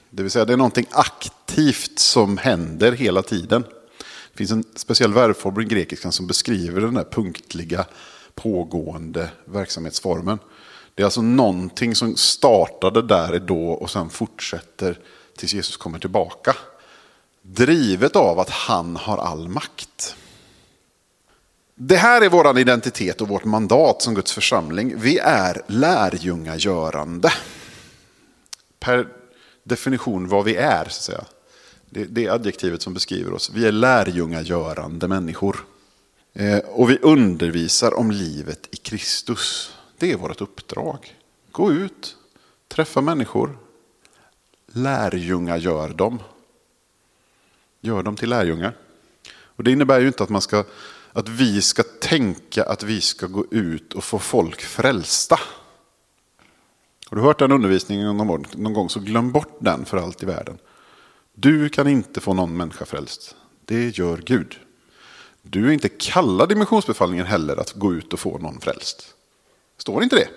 Det 0.10 0.24
vill 0.24 0.32
säga 0.32 0.46
det 0.46 0.54
är 0.54 0.58
någonting 0.58 0.86
aktivt 0.92 2.00
som 2.00 2.38
händer 2.38 2.92
hela 2.92 3.22
tiden. 3.22 3.62
Det 4.32 4.38
finns 4.38 4.52
en 4.52 4.64
speciell 4.76 5.14
verbform 5.14 5.62
i 5.62 5.66
grekiskan 5.66 6.12
som 6.12 6.28
beskriver 6.28 6.82
den 6.82 6.98
här 6.98 7.04
punktliga 7.04 7.86
pågående 8.36 9.30
verksamhetsformen. 9.46 10.40
Det 10.96 11.02
är 11.02 11.06
alltså 11.06 11.22
någonting 11.22 11.96
som 11.96 12.16
startade 12.16 13.02
där 13.02 13.40
då 13.40 13.70
och 13.70 13.90
sen 13.90 14.10
fortsätter 14.10 15.00
tills 15.38 15.54
Jesus 15.54 15.78
kommer 15.78 16.00
tillbaka. 16.00 16.56
Drivet 17.42 18.16
av 18.16 18.40
att 18.40 18.50
han 18.50 18.96
har 18.96 19.18
all 19.18 19.48
makt. 19.48 20.16
Det 21.86 21.96
här 21.96 22.22
är 22.22 22.30
vår 22.30 22.60
identitet 22.60 23.22
och 23.22 23.28
vårt 23.28 23.46
mandat 23.46 24.02
som 24.02 24.16
Guds 24.16 24.34
församling. 24.34 24.94
Vi 24.98 25.18
är 25.18 25.62
lärjungagörande. 25.68 27.34
Per 28.80 29.08
definition 29.64 30.28
vad 30.28 30.46
vi 30.46 30.56
är. 30.56 30.84
Så 30.84 30.88
att 30.88 30.94
säga. 30.94 31.26
Det 31.90 32.26
är 32.26 32.32
adjektivet 32.32 32.82
som 32.82 32.94
beskriver 32.94 33.34
oss. 33.34 33.52
Vi 33.54 33.66
är 33.66 33.72
lärjungagörande 33.72 35.08
människor. 35.08 35.66
Eh, 36.34 36.58
och 36.58 36.90
vi 36.90 36.98
undervisar 36.98 37.94
om 37.94 38.12
livet 38.12 38.68
i 38.72 38.76
Kristus. 38.76 39.74
Det 39.98 40.12
är 40.12 40.18
vårt 40.18 40.42
uppdrag. 40.42 41.16
Gå 41.52 41.72
ut, 41.72 42.16
träffa 42.68 43.02
människor, 43.02 43.58
lärjungagör 44.74 45.90
dem. 45.90 46.20
Gör 47.82 48.04
dem 48.04 48.16
till 48.16 48.30
lärjungar. 48.30 48.76
Och 49.36 49.64
det 49.64 49.72
innebär 49.72 50.00
ju 50.00 50.08
inte 50.08 50.24
att 50.24 50.30
man 50.30 50.42
ska 50.42 50.64
att 51.14 51.30
vi 51.30 51.62
ska 51.62 51.84
tänka 51.84 52.64
att 52.64 52.84
vi 52.84 53.02
ska 53.02 53.28
gå 53.28 53.46
ut 53.52 53.94
och 53.94 54.04
få 54.04 54.20
folk 54.20 54.62
frälsta. 54.62 55.40
Har 57.06 57.18
du 57.18 57.24
hört 57.24 57.40
den 57.40 57.52
undervisningen 57.52 58.18
någon 58.18 58.74
gång 58.74 58.90
så 58.90 59.00
glöm 59.00 59.32
bort 59.32 59.58
den 59.60 59.86
för 59.86 59.98
allt 59.98 60.24
i 60.24 60.26
världen. 60.26 60.58
Du 61.34 61.70
kan 61.70 61.88
inte 61.88 62.22
få 62.22 62.34
någon 62.34 62.58
människa 62.58 62.86
frälst. 62.86 63.36
Det 63.66 63.98
gör 63.98 64.18
Gud. 64.18 64.60
Du 65.42 65.68
är 65.68 65.72
inte 65.72 65.90
kallad 65.90 66.52
i 66.52 66.56
missionsbefallningen 66.56 67.26
heller 67.26 67.58
att 67.58 67.74
gå 67.74 67.94
ut 67.94 68.14
och 68.14 68.20
få 68.20 68.38
någon 68.38 68.60
frälst. 68.60 69.16
Står 69.78 70.04
inte 70.04 70.16
det? 70.16 70.28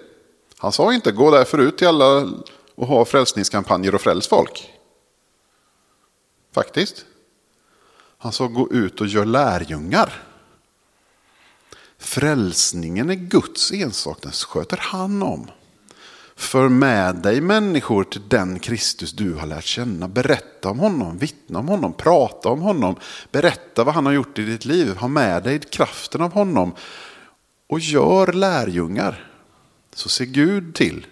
Han 0.58 0.72
sa 0.72 0.94
inte 0.94 1.12
gå 1.12 1.30
därför 1.30 1.58
ut 1.58 1.78
till 1.78 1.86
alla 1.86 2.28
och 2.74 2.86
ha 2.86 3.04
frälsningskampanjer 3.04 3.94
och 3.94 4.00
fräls 4.00 4.28
folk. 4.28 4.72
Faktiskt. 6.54 7.04
Han 8.18 8.32
sa 8.32 8.46
gå 8.46 8.72
ut 8.72 9.00
och 9.00 9.06
gör 9.06 9.24
lärjungar. 9.24 10.22
Frälsningen 11.98 13.10
är 13.10 13.14
Guds 13.14 13.72
ensak, 13.72 14.18
den 14.22 14.32
sköter 14.32 14.78
han 14.80 15.22
om. 15.22 15.50
För 16.36 16.68
med 16.68 17.16
dig 17.16 17.40
människor 17.40 18.04
till 18.04 18.28
den 18.28 18.58
Kristus 18.58 19.12
du 19.12 19.34
har 19.34 19.46
lärt 19.46 19.64
känna. 19.64 20.08
Berätta 20.08 20.70
om 20.70 20.78
honom, 20.78 21.18
vittna 21.18 21.58
om 21.58 21.68
honom, 21.68 21.92
prata 21.92 22.48
om 22.48 22.60
honom. 22.60 22.96
Berätta 23.32 23.84
vad 23.84 23.94
han 23.94 24.06
har 24.06 24.12
gjort 24.12 24.38
i 24.38 24.44
ditt 24.44 24.64
liv. 24.64 24.96
Ha 24.96 25.08
med 25.08 25.42
dig 25.42 25.58
kraften 25.58 26.20
av 26.20 26.32
honom. 26.32 26.74
Och 27.66 27.80
gör 27.80 28.32
lärjungar. 28.32 29.30
Så 29.94 30.08
ser 30.08 30.24
Gud 30.24 30.74
till 30.74 31.06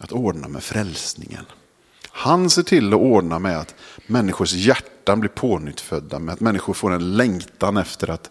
att 0.00 0.12
ordna 0.12 0.48
med 0.48 0.62
frälsningen. 0.62 1.44
Han 2.10 2.50
ser 2.50 2.62
till 2.62 2.88
att 2.88 3.00
ordna 3.00 3.38
med 3.38 3.58
att 3.58 3.74
människors 4.06 4.52
hjärtan 4.52 5.20
blir 5.20 5.30
pånyttfödda. 5.30 6.18
Med 6.18 6.32
att 6.32 6.40
människor 6.40 6.74
får 6.74 6.92
en 6.92 7.16
längtan 7.16 7.76
efter 7.76 8.10
att 8.10 8.30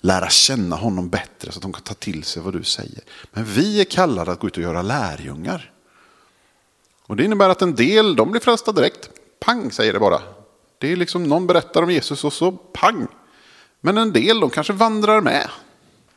lära 0.00 0.28
känna 0.28 0.76
honom 0.76 1.08
bättre 1.08 1.52
så 1.52 1.58
att 1.58 1.62
de 1.62 1.72
kan 1.72 1.82
ta 1.82 1.94
till 1.94 2.24
sig 2.24 2.42
vad 2.42 2.52
du 2.52 2.62
säger. 2.62 3.00
Men 3.32 3.44
vi 3.44 3.80
är 3.80 3.84
kallade 3.84 4.32
att 4.32 4.40
gå 4.40 4.46
ut 4.46 4.56
och 4.56 4.62
göra 4.62 4.82
lärjungar. 4.82 5.72
Och 7.06 7.16
det 7.16 7.24
innebär 7.24 7.48
att 7.48 7.62
en 7.62 7.74
del, 7.74 8.16
de 8.16 8.30
blir 8.30 8.40
frälsta 8.40 8.72
direkt. 8.72 9.10
Pang 9.40 9.72
säger 9.72 9.92
det 9.92 9.98
bara. 9.98 10.20
Det 10.78 10.92
är 10.92 10.96
liksom 10.96 11.24
någon 11.24 11.46
berättar 11.46 11.82
om 11.82 11.90
Jesus 11.90 12.24
och 12.24 12.32
så 12.32 12.52
pang. 12.52 13.06
Men 13.80 13.98
en 13.98 14.12
del, 14.12 14.40
de 14.40 14.50
kanske 14.50 14.72
vandrar 14.72 15.20
med 15.20 15.50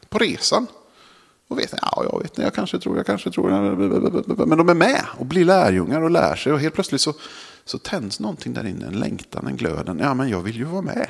på 0.10 0.18
resan. 0.18 0.68
Och 1.48 1.60
vet, 1.60 1.74
ja, 1.82 2.06
jag 2.12 2.20
vet 2.20 2.32
inte, 2.32 2.42
jag 2.42 2.54
kanske 2.54 2.80
tror, 2.80 2.98
jag 2.98 3.06
kanske 3.06 3.32
tror. 3.32 4.46
Men 4.46 4.58
de 4.58 4.70
är 4.70 4.74
med 4.74 5.06
och 5.18 5.26
blir 5.26 5.46
lärjungar 5.46 6.02
och 6.02 6.12
lär 6.12 6.36
sig. 6.36 6.54
Och 6.54 6.60
helt 6.60 6.74
plötsligt 6.74 7.02
så, 7.02 7.14
så 7.66 7.78
tänds 7.78 8.20
någonting 8.20 8.54
där 8.54 8.68
inne, 8.68 8.86
en 8.86 9.00
längtan, 9.00 9.48
en 9.48 9.58
glöden. 9.58 10.00
Ja, 10.00 10.14
men 10.14 10.30
jag 10.30 10.42
vill 10.42 10.56
ju 10.56 10.64
vara 10.64 10.82
med. 10.82 11.08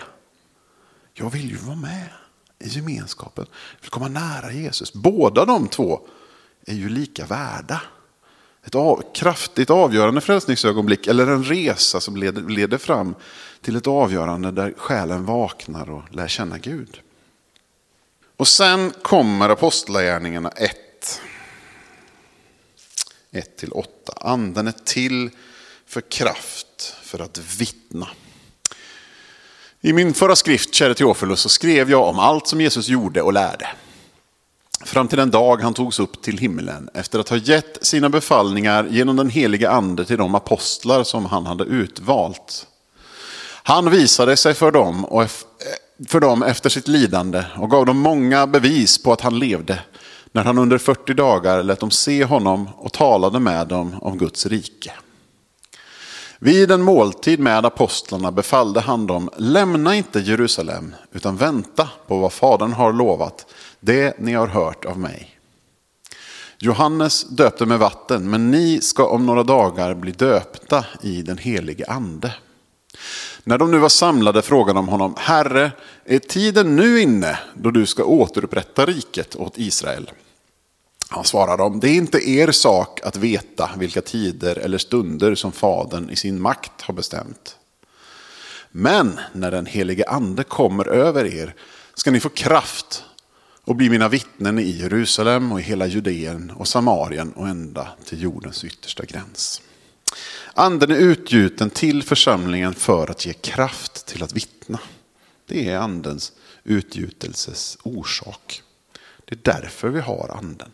Jag 1.14 1.30
vill 1.30 1.50
ju 1.50 1.58
vara 1.58 1.76
med 1.76 2.10
i 2.64 2.68
gemenskapen. 2.68 3.46
Vill 3.82 3.90
komma 3.90 4.08
nära 4.08 4.52
Jesus. 4.52 4.94
Båda 4.94 5.46
de 5.46 5.68
två 5.68 6.02
är 6.66 6.74
ju 6.74 6.90
lika 6.90 7.26
värda. 7.26 7.82
Ett 8.66 8.76
av, 8.76 9.04
kraftigt 9.14 9.70
avgörande 9.70 10.22
frälsningsögonblick 10.22 11.08
eller 11.08 11.28
en 11.28 11.44
resa 11.44 12.00
som 12.00 12.18
leder, 12.18 12.42
leder 12.42 12.78
fram 12.78 13.16
till 13.62 13.76
ett 13.76 13.88
avgörande 13.88 14.52
där 14.52 14.74
själen 14.78 15.26
vaknar 15.26 15.90
och 15.90 16.16
lär 16.16 16.28
känna 16.28 16.58
Gud. 16.58 17.02
Och 18.38 18.48
sen 18.48 18.94
kommer 19.02 19.50
Apostlagärningarna 19.50 20.50
1. 20.50 21.22
1 23.32 23.64
8. 23.72 24.14
Anden 24.16 24.68
är 24.68 24.76
till 24.86 25.30
för 25.86 26.02
kraft, 26.02 26.96
för 27.02 27.20
att 27.20 27.38
vittna. 27.38 28.08
I 29.86 29.94
min 29.94 30.14
förra 30.14 30.36
skrift, 30.36 30.74
Käre 30.74 30.94
Teofilus, 30.94 31.40
så 31.40 31.50
skrev 31.50 31.92
jag 31.92 32.08
om 32.08 32.20
allt 32.20 32.48
som 32.48 32.62
Jesus 32.62 32.90
gjorde 32.90 33.22
och 33.22 33.34
lärde. 33.34 33.68
Fram 34.86 35.08
till 35.08 35.18
den 35.18 35.32
dag 35.32 35.62
han 35.62 35.74
togs 35.74 36.00
upp 36.00 36.22
till 36.22 36.38
himlen 36.38 36.90
efter 36.94 37.20
att 37.20 37.30
ha 37.30 37.38
gett 37.38 37.86
sina 37.86 38.10
befallningar 38.10 38.88
genom 38.90 39.16
den 39.16 39.30
heliga 39.30 39.72
ande 39.72 40.06
till 40.06 40.18
de 40.18 40.36
apostlar 40.36 41.04
som 41.04 41.26
han 41.26 41.46
hade 41.46 41.64
utvalt. 41.64 42.68
Han 43.64 43.90
visade 43.92 44.38
sig 44.38 44.54
för 44.54 44.72
dem, 44.72 45.06
och 45.06 45.30
för 46.08 46.20
dem 46.20 46.44
efter 46.44 46.70
sitt 46.70 46.88
lidande 46.88 47.44
och 47.56 47.72
gav 47.72 47.86
dem 47.86 47.98
många 47.98 48.48
bevis 48.48 49.04
på 49.04 49.14
att 49.14 49.22
han 49.22 49.40
levde 49.40 49.80
när 50.32 50.44
han 50.44 50.58
under 50.58 50.78
40 50.78 51.14
dagar 51.14 51.64
lät 51.64 51.80
dem 51.80 51.92
se 51.92 52.24
honom 52.24 52.70
och 52.78 52.94
talade 52.94 53.40
med 53.40 53.68
dem 53.68 53.96
om 54.02 54.18
Guds 54.18 54.46
rike. 54.46 54.92
Vid 56.44 56.72
en 56.72 56.82
måltid 56.82 57.40
med 57.40 57.66
apostlarna 57.66 58.32
befallde 58.32 58.80
han 58.80 59.08
dem, 59.08 59.30
lämna 59.38 59.96
inte 59.96 60.20
Jerusalem, 60.20 60.96
utan 61.12 61.38
vänta 61.38 61.90
på 62.08 62.18
vad 62.18 62.34
Fadern 62.34 62.74
har 62.74 62.94
lovat, 62.94 63.46
det 63.80 64.20
ni 64.20 64.34
har 64.34 64.48
hört 64.48 64.86
av 64.86 65.00
mig. 65.00 65.40
Johannes 66.60 67.24
döpte 67.24 67.66
med 67.66 67.80
vatten, 67.80 68.30
men 68.30 68.52
ni 68.52 68.82
ska 68.82 69.06
om 69.06 69.26
några 69.26 69.44
dagar 69.44 69.94
bli 69.94 70.12
döpta 70.12 70.86
i 71.02 71.22
den 71.22 71.38
helige 71.38 71.86
ande. 71.88 72.34
När 73.44 73.58
de 73.58 73.72
nu 73.72 73.78
var 73.78 73.90
samlade 73.90 74.42
frågade 74.42 74.78
de 74.78 74.88
honom, 74.88 75.16
Herre, 75.18 75.72
är 76.06 76.20
tiden 76.20 76.76
nu 76.76 77.02
inne 77.02 77.40
då 77.56 77.72
du 77.72 77.86
ska 77.86 78.04
återupprätta 78.04 78.86
riket 78.86 79.36
åt 79.36 79.58
Israel? 79.58 80.12
Han 81.14 81.24
svarar 81.24 81.58
dem, 81.58 81.80
det 81.80 81.90
är 81.90 81.96
inte 81.96 82.30
er 82.30 82.52
sak 82.52 83.00
att 83.04 83.16
veta 83.16 83.70
vilka 83.78 84.02
tider 84.02 84.58
eller 84.58 84.78
stunder 84.78 85.36
som 85.36 85.52
Fadern 85.52 86.10
i 86.10 86.16
sin 86.16 86.42
makt 86.42 86.82
har 86.82 86.94
bestämt. 86.94 87.58
Men 88.72 89.20
när 89.34 89.52
den 89.52 89.66
helige 89.66 90.10
ande 90.10 90.44
kommer 90.44 90.88
över 90.88 91.26
er 91.26 91.56
ska 91.94 92.12
ni 92.12 92.20
få 92.20 92.30
kraft 92.30 93.04
och 93.64 93.76
bli 93.76 93.90
mina 93.90 94.10
vittnen 94.10 94.60
i 94.60 94.70
Jerusalem 94.70 95.52
och 95.52 95.60
i 95.60 95.64
hela 95.64 95.88
Judeen 95.88 96.52
och 96.52 96.68
Samarien 96.68 97.34
och 97.34 97.48
ända 97.48 97.88
till 98.06 98.22
jordens 98.22 98.64
yttersta 98.64 99.06
gräns. 99.06 99.62
Anden 100.54 100.92
är 100.92 100.96
utgjuten 100.96 101.70
till 101.70 102.04
församlingen 102.04 102.74
för 102.74 103.12
att 103.12 103.26
ge 103.26 103.34
kraft 103.34 104.06
till 104.06 104.24
att 104.24 104.34
vittna. 104.34 104.80
Det 105.48 105.70
är 105.70 105.78
andens 105.78 106.32
utgjutelses 106.64 107.78
orsak. 107.84 108.62
Det 109.26 109.36
är 109.36 109.54
därför 109.62 109.90
vi 109.90 110.00
har 110.00 110.36
anden. 110.38 110.72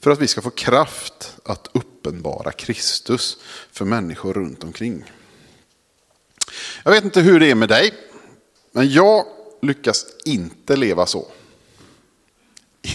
För 0.00 0.10
att 0.10 0.20
vi 0.20 0.28
ska 0.28 0.42
få 0.42 0.50
kraft 0.50 1.36
att 1.44 1.68
uppenbara 1.72 2.52
Kristus 2.52 3.38
för 3.72 3.84
människor 3.84 4.34
runt 4.34 4.64
omkring. 4.64 5.04
Jag 6.84 6.92
vet 6.92 7.04
inte 7.04 7.20
hur 7.20 7.40
det 7.40 7.50
är 7.50 7.54
med 7.54 7.68
dig, 7.68 7.94
men 8.72 8.90
jag 8.90 9.24
lyckas 9.62 10.06
inte 10.24 10.76
leva 10.76 11.06
så. 11.06 11.26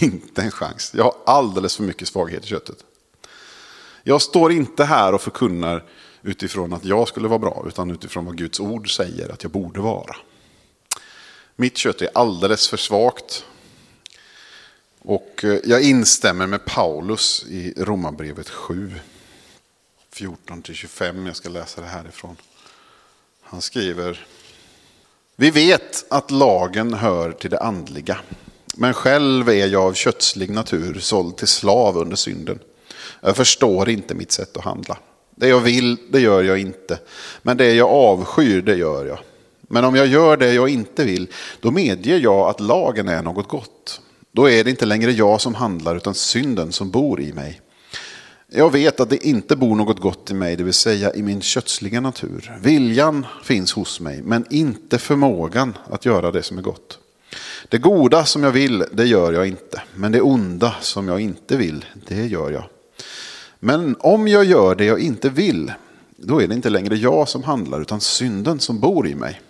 Inte 0.00 0.42
en 0.42 0.50
chans. 0.50 0.92
Jag 0.94 1.04
har 1.04 1.14
alldeles 1.26 1.76
för 1.76 1.82
mycket 1.82 2.08
svaghet 2.08 2.44
i 2.44 2.48
köttet. 2.48 2.84
Jag 4.02 4.22
står 4.22 4.52
inte 4.52 4.84
här 4.84 5.12
och 5.12 5.22
förkunnar 5.22 5.84
utifrån 6.22 6.72
att 6.72 6.84
jag 6.84 7.08
skulle 7.08 7.28
vara 7.28 7.38
bra, 7.38 7.64
utan 7.68 7.90
utifrån 7.90 8.24
vad 8.24 8.38
Guds 8.38 8.60
ord 8.60 8.96
säger 8.96 9.32
att 9.32 9.42
jag 9.42 9.52
borde 9.52 9.80
vara. 9.80 10.16
Mitt 11.56 11.76
kött 11.76 12.02
är 12.02 12.08
alldeles 12.14 12.68
för 12.68 12.76
svagt. 12.76 13.44
Och 15.08 15.44
eh, 15.44 15.58
jag 15.64 15.82
instämmer 15.82 16.46
med 16.46 16.64
Paulus 16.64 17.44
i 17.48 17.74
Romarbrevet 17.76 18.48
7, 18.48 18.94
14-25. 20.14 21.26
Jag 21.26 21.36
ska 21.36 21.48
läsa 21.48 21.80
det 21.80 21.86
härifrån. 21.86 22.36
Han 23.42 23.60
skriver, 23.60 24.26
vi 25.36 25.50
vet 25.50 26.06
att 26.10 26.30
lagen 26.30 26.94
hör 26.94 27.32
till 27.32 27.50
det 27.50 27.60
andliga, 27.60 28.18
men 28.76 28.94
själv 28.94 29.48
är 29.48 29.66
jag 29.66 29.82
av 29.82 29.92
kötslig 29.92 30.50
natur 30.50 30.98
såld 31.00 31.36
till 31.36 31.48
slav 31.48 31.96
under 31.96 32.16
synden. 32.16 32.58
Jag 33.20 33.36
förstår 33.36 33.88
inte 33.88 34.14
mitt 34.14 34.32
sätt 34.32 34.56
att 34.56 34.64
handla. 34.64 34.98
Det 35.34 35.48
jag 35.48 35.60
vill, 35.60 35.96
det 36.10 36.20
gör 36.20 36.42
jag 36.42 36.58
inte. 36.58 36.98
Men 37.42 37.56
det 37.56 37.74
jag 37.74 37.90
avskyr, 37.90 38.62
det 38.62 38.76
gör 38.76 39.06
jag. 39.06 39.18
Men 39.60 39.84
om 39.84 39.94
jag 39.94 40.06
gör 40.06 40.36
det 40.36 40.52
jag 40.52 40.68
inte 40.68 41.04
vill, 41.04 41.32
då 41.60 41.70
medger 41.70 42.18
jag 42.18 42.48
att 42.48 42.60
lagen 42.60 43.08
är 43.08 43.22
något 43.22 43.48
gott. 43.48 44.00
Då 44.36 44.50
är 44.50 44.64
det 44.64 44.70
inte 44.70 44.86
längre 44.86 45.12
jag 45.12 45.40
som 45.40 45.54
handlar, 45.54 45.96
utan 45.96 46.14
synden 46.14 46.72
som 46.72 46.90
bor 46.90 47.20
i 47.20 47.32
mig. 47.32 47.60
Jag 48.52 48.72
vet 48.72 49.00
att 49.00 49.10
det 49.10 49.26
inte 49.26 49.56
bor 49.56 49.76
något 49.76 50.00
gott 50.00 50.30
i 50.30 50.34
mig, 50.34 50.56
det 50.56 50.64
vill 50.64 50.74
säga 50.74 51.14
i 51.14 51.22
min 51.22 51.40
kötsliga 51.40 52.00
natur. 52.00 52.58
Viljan 52.62 53.26
finns 53.42 53.72
hos 53.72 54.00
mig, 54.00 54.22
men 54.22 54.44
inte 54.50 54.98
förmågan 54.98 55.78
att 55.90 56.04
göra 56.04 56.32
det 56.32 56.42
som 56.42 56.58
är 56.58 56.62
gott. 56.62 56.98
Det 57.68 57.78
goda 57.78 58.24
som 58.24 58.42
jag 58.42 58.50
vill, 58.50 58.84
det 58.92 59.04
gör 59.04 59.32
jag 59.32 59.46
inte. 59.46 59.82
Men 59.94 60.12
det 60.12 60.20
onda 60.20 60.74
som 60.80 61.08
jag 61.08 61.20
inte 61.20 61.56
vill, 61.56 61.84
det 62.08 62.26
gör 62.26 62.50
jag. 62.50 62.64
Men 63.58 63.96
om 63.98 64.28
jag 64.28 64.44
gör 64.44 64.74
det 64.74 64.84
jag 64.84 65.00
inte 65.00 65.28
vill, 65.28 65.72
då 66.16 66.42
är 66.42 66.48
det 66.48 66.54
inte 66.54 66.70
längre 66.70 66.96
jag 66.96 67.28
som 67.28 67.42
handlar, 67.42 67.80
utan 67.80 68.00
synden 68.00 68.60
som 68.60 68.80
bor 68.80 69.08
i 69.08 69.14
mig. 69.14 69.40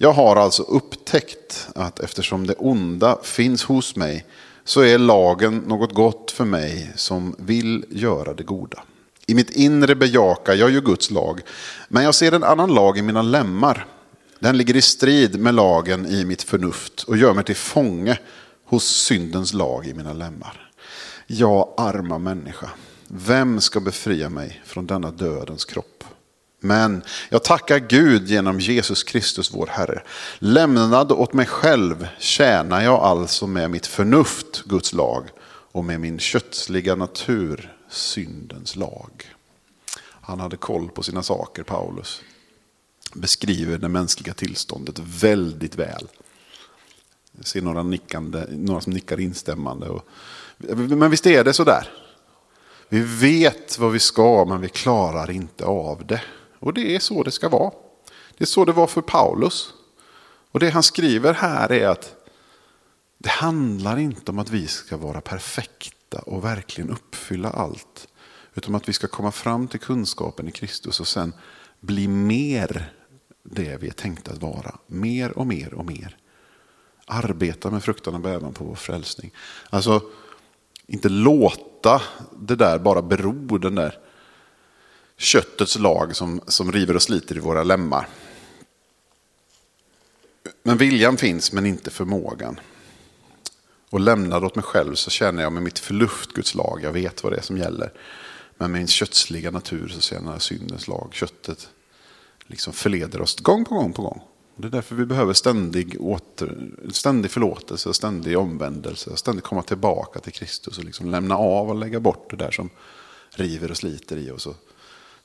Jag 0.00 0.12
har 0.12 0.36
alltså 0.36 0.62
upptäckt 0.62 1.68
att 1.74 2.00
eftersom 2.00 2.46
det 2.46 2.54
onda 2.54 3.18
finns 3.22 3.64
hos 3.64 3.96
mig, 3.96 4.24
så 4.64 4.80
är 4.80 4.98
lagen 4.98 5.58
något 5.58 5.94
gott 5.94 6.30
för 6.30 6.44
mig 6.44 6.92
som 6.96 7.36
vill 7.38 7.84
göra 7.90 8.34
det 8.34 8.42
goda. 8.42 8.82
I 9.26 9.34
mitt 9.34 9.50
inre 9.50 9.94
bejakar 9.94 10.54
jag 10.54 10.70
ju 10.70 10.80
Guds 10.80 11.10
lag, 11.10 11.40
men 11.88 12.04
jag 12.04 12.14
ser 12.14 12.32
en 12.32 12.44
annan 12.44 12.74
lag 12.74 12.98
i 12.98 13.02
mina 13.02 13.22
lemmar. 13.22 13.86
Den 14.38 14.56
ligger 14.56 14.76
i 14.76 14.82
strid 14.82 15.40
med 15.40 15.54
lagen 15.54 16.06
i 16.06 16.24
mitt 16.24 16.42
förnuft 16.42 17.02
och 17.02 17.16
gör 17.16 17.34
mig 17.34 17.44
till 17.44 17.56
fånge 17.56 18.18
hos 18.64 18.84
syndens 18.84 19.52
lag 19.52 19.86
i 19.86 19.94
mina 19.94 20.12
lemmar. 20.12 20.70
Jag 21.26 21.74
arma 21.76 22.18
människa, 22.18 22.70
vem 23.08 23.60
ska 23.60 23.80
befria 23.80 24.28
mig 24.28 24.62
från 24.64 24.86
denna 24.86 25.10
dödens 25.10 25.64
kropp? 25.64 26.04
Men 26.60 27.02
jag 27.28 27.44
tackar 27.44 27.78
Gud 27.78 28.28
genom 28.28 28.60
Jesus 28.60 29.02
Kristus 29.02 29.54
vår 29.54 29.66
Herre. 29.66 30.02
Lämnad 30.38 31.12
åt 31.12 31.32
mig 31.32 31.46
själv 31.46 32.08
tjänar 32.18 32.82
jag 32.82 33.00
alltså 33.00 33.46
med 33.46 33.70
mitt 33.70 33.86
förnuft 33.86 34.62
Guds 34.64 34.92
lag 34.92 35.24
och 35.72 35.84
med 35.84 36.00
min 36.00 36.18
kötsliga 36.18 36.94
natur 36.94 37.74
syndens 37.90 38.76
lag. 38.76 39.34
Han 40.00 40.40
hade 40.40 40.56
koll 40.56 40.88
på 40.88 41.02
sina 41.02 41.22
saker, 41.22 41.62
Paulus. 41.62 42.22
Beskriver 43.14 43.78
det 43.78 43.88
mänskliga 43.88 44.34
tillståndet 44.34 44.98
väldigt 44.98 45.76
väl. 45.76 46.08
Jag 47.36 47.46
ser 47.46 47.62
några, 47.62 47.82
nickande, 47.82 48.44
några 48.50 48.80
som 48.80 48.92
nickar 48.92 49.20
instämmande. 49.20 49.88
Och, 49.88 50.08
men 50.76 51.10
visst 51.10 51.26
är 51.26 51.44
det 51.44 51.52
så 51.52 51.64
där? 51.64 51.88
Vi 52.88 53.00
vet 53.00 53.78
vad 53.78 53.92
vi 53.92 53.98
ska, 53.98 54.44
men 54.44 54.60
vi 54.60 54.68
klarar 54.68 55.30
inte 55.30 55.64
av 55.64 56.06
det. 56.06 56.20
Och 56.58 56.74
det 56.74 56.94
är 56.94 56.98
så 56.98 57.22
det 57.22 57.30
ska 57.30 57.48
vara. 57.48 57.72
Det 58.38 58.44
är 58.44 58.46
så 58.46 58.64
det 58.64 58.72
var 58.72 58.86
för 58.86 59.00
Paulus. 59.00 59.72
Och 60.50 60.60
det 60.60 60.70
han 60.70 60.82
skriver 60.82 61.34
här 61.34 61.72
är 61.72 61.88
att 61.88 62.14
det 63.18 63.28
handlar 63.28 63.98
inte 63.98 64.30
om 64.30 64.38
att 64.38 64.50
vi 64.50 64.66
ska 64.66 64.96
vara 64.96 65.20
perfekta 65.20 66.18
och 66.18 66.44
verkligen 66.44 66.90
uppfylla 66.90 67.50
allt. 67.50 68.08
Utan 68.54 68.74
att 68.74 68.88
vi 68.88 68.92
ska 68.92 69.06
komma 69.06 69.32
fram 69.32 69.68
till 69.68 69.80
kunskapen 69.80 70.48
i 70.48 70.50
Kristus 70.50 71.00
och 71.00 71.08
sen 71.08 71.32
bli 71.80 72.08
mer 72.08 72.92
det 73.42 73.76
vi 73.80 73.88
är 73.88 73.92
tänkta 73.92 74.32
att 74.32 74.42
vara. 74.42 74.78
Mer 74.86 75.38
och 75.38 75.46
mer 75.46 75.74
och 75.74 75.86
mer. 75.86 76.16
Arbeta 77.06 77.70
med 77.70 77.84
fruktan 77.84 78.14
och 78.14 78.20
bävan 78.20 78.52
på 78.52 78.64
vår 78.64 78.74
frälsning. 78.74 79.30
Alltså, 79.70 80.02
inte 80.86 81.08
låta 81.08 82.02
det 82.38 82.56
där 82.56 82.78
bara 82.78 83.02
bero, 83.02 83.58
den 83.58 83.74
där 83.74 83.98
köttets 85.18 85.78
lag 85.78 86.16
som, 86.16 86.40
som 86.46 86.72
river 86.72 86.94
och 86.96 87.02
sliter 87.02 87.36
i 87.36 87.40
våra 87.40 87.64
lemmar. 87.64 88.08
Men 90.62 90.76
viljan 90.76 91.16
finns 91.16 91.52
men 91.52 91.66
inte 91.66 91.90
förmågan. 91.90 92.60
Och 93.90 94.00
lämnad 94.00 94.44
åt 94.44 94.54
mig 94.54 94.62
själv 94.62 94.94
så 94.94 95.10
känner 95.10 95.42
jag 95.42 95.52
med 95.52 95.62
mitt 95.62 95.78
förnuft 95.78 96.32
Guds 96.32 96.54
lag, 96.54 96.80
jag 96.82 96.92
vet 96.92 97.22
vad 97.22 97.32
det 97.32 97.36
är 97.36 97.42
som 97.42 97.58
gäller. 97.58 97.92
Men 98.56 98.70
med 98.70 98.80
min 98.80 98.88
kötsliga 98.88 99.50
natur 99.50 99.88
så 99.88 100.00
känner 100.00 100.32
jag 100.32 100.42
syndens 100.42 100.88
lag. 100.88 101.10
Köttet 101.12 101.68
liksom 102.46 102.72
förleder 102.72 103.20
oss 103.20 103.36
gång 103.36 103.64
på 103.64 103.74
gång 103.74 103.92
på 103.92 104.02
gång. 104.02 104.22
Det 104.56 104.66
är 104.66 104.70
därför 104.70 104.94
vi 104.94 105.06
behöver 105.06 105.32
ständig, 105.32 105.96
åter, 106.00 106.70
ständig 106.92 107.30
förlåtelse, 107.30 107.94
ständig 107.94 108.38
omvändelse, 108.38 109.16
ständigt 109.16 109.44
komma 109.44 109.62
tillbaka 109.62 110.20
till 110.20 110.32
Kristus 110.32 110.78
och 110.78 110.84
liksom 110.84 111.10
lämna 111.10 111.36
av 111.36 111.68
och 111.68 111.76
lägga 111.76 112.00
bort 112.00 112.30
det 112.30 112.36
där 112.36 112.50
som 112.50 112.70
river 113.30 113.70
och 113.70 113.76
sliter 113.76 114.16
i 114.16 114.30
oss. 114.30 114.46
Och 114.46 114.56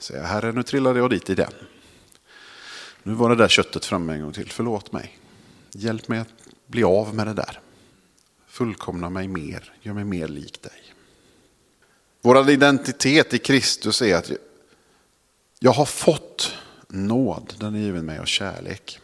säga, 0.03 0.23
Herre 0.23 0.51
nu 0.51 0.63
trillade 0.63 0.99
jag 0.99 1.09
dit 1.09 1.29
i 1.29 1.35
den. 1.35 1.53
Nu 3.03 3.13
var 3.13 3.29
det 3.29 3.35
där 3.35 3.47
köttet 3.47 3.85
framme 3.85 4.13
en 4.13 4.21
gång 4.21 4.33
till, 4.33 4.51
förlåt 4.51 4.91
mig. 4.91 5.19
Hjälp 5.71 6.07
mig 6.07 6.19
att 6.19 6.27
bli 6.67 6.83
av 6.83 7.15
med 7.15 7.27
det 7.27 7.33
där. 7.33 7.59
Fullkomna 8.47 9.09
mig 9.09 9.27
mer, 9.27 9.73
gör 9.81 9.93
mig 9.93 10.03
mer 10.03 10.27
lik 10.27 10.61
dig. 10.61 10.93
Vår 12.21 12.49
identitet 12.49 13.33
i 13.33 13.39
Kristus 13.39 14.01
är 14.01 14.15
att 14.15 14.31
jag 15.59 15.71
har 15.71 15.85
fått 15.85 16.55
nåd, 16.87 17.53
den 17.57 17.75
är 17.75 17.79
given 17.79 18.05
mig 18.05 18.19
av 18.19 18.25
kärlek. 18.25 18.99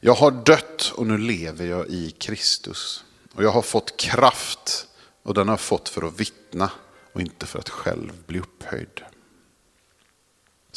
Jag 0.00 0.14
har 0.14 0.30
dött 0.30 0.92
och 0.96 1.06
nu 1.06 1.18
lever 1.18 1.66
jag 1.66 1.88
i 1.88 2.10
Kristus. 2.10 3.04
Och 3.34 3.44
jag 3.44 3.50
har 3.50 3.62
fått 3.62 3.96
kraft 3.96 4.86
och 5.22 5.34
den 5.34 5.48
har 5.48 5.52
jag 5.52 5.60
fått 5.60 5.88
för 5.88 6.02
att 6.02 6.20
vittna 6.20 6.70
och 7.12 7.20
inte 7.20 7.46
för 7.46 7.58
att 7.58 7.68
själv 7.68 8.12
bli 8.26 8.38
upphöjd. 8.38 9.02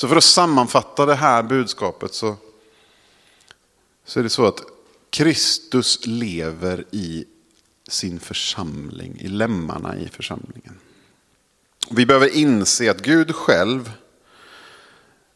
Så 0.01 0.07
för 0.07 0.15
att 0.15 0.23
sammanfatta 0.23 1.05
det 1.05 1.15
här 1.15 1.43
budskapet 1.43 2.13
så, 2.13 2.35
så 4.05 4.19
är 4.19 4.23
det 4.23 4.29
så 4.29 4.45
att 4.45 4.59
Kristus 5.09 6.05
lever 6.05 6.85
i 6.91 7.25
sin 7.87 8.19
församling, 8.19 9.17
i 9.19 9.27
lemmarna 9.27 9.97
i 9.97 10.07
församlingen. 10.07 10.79
Vi 11.89 12.05
behöver 12.05 12.35
inse 12.35 12.91
att 12.91 13.01
Gud 13.01 13.36
själv, 13.36 13.91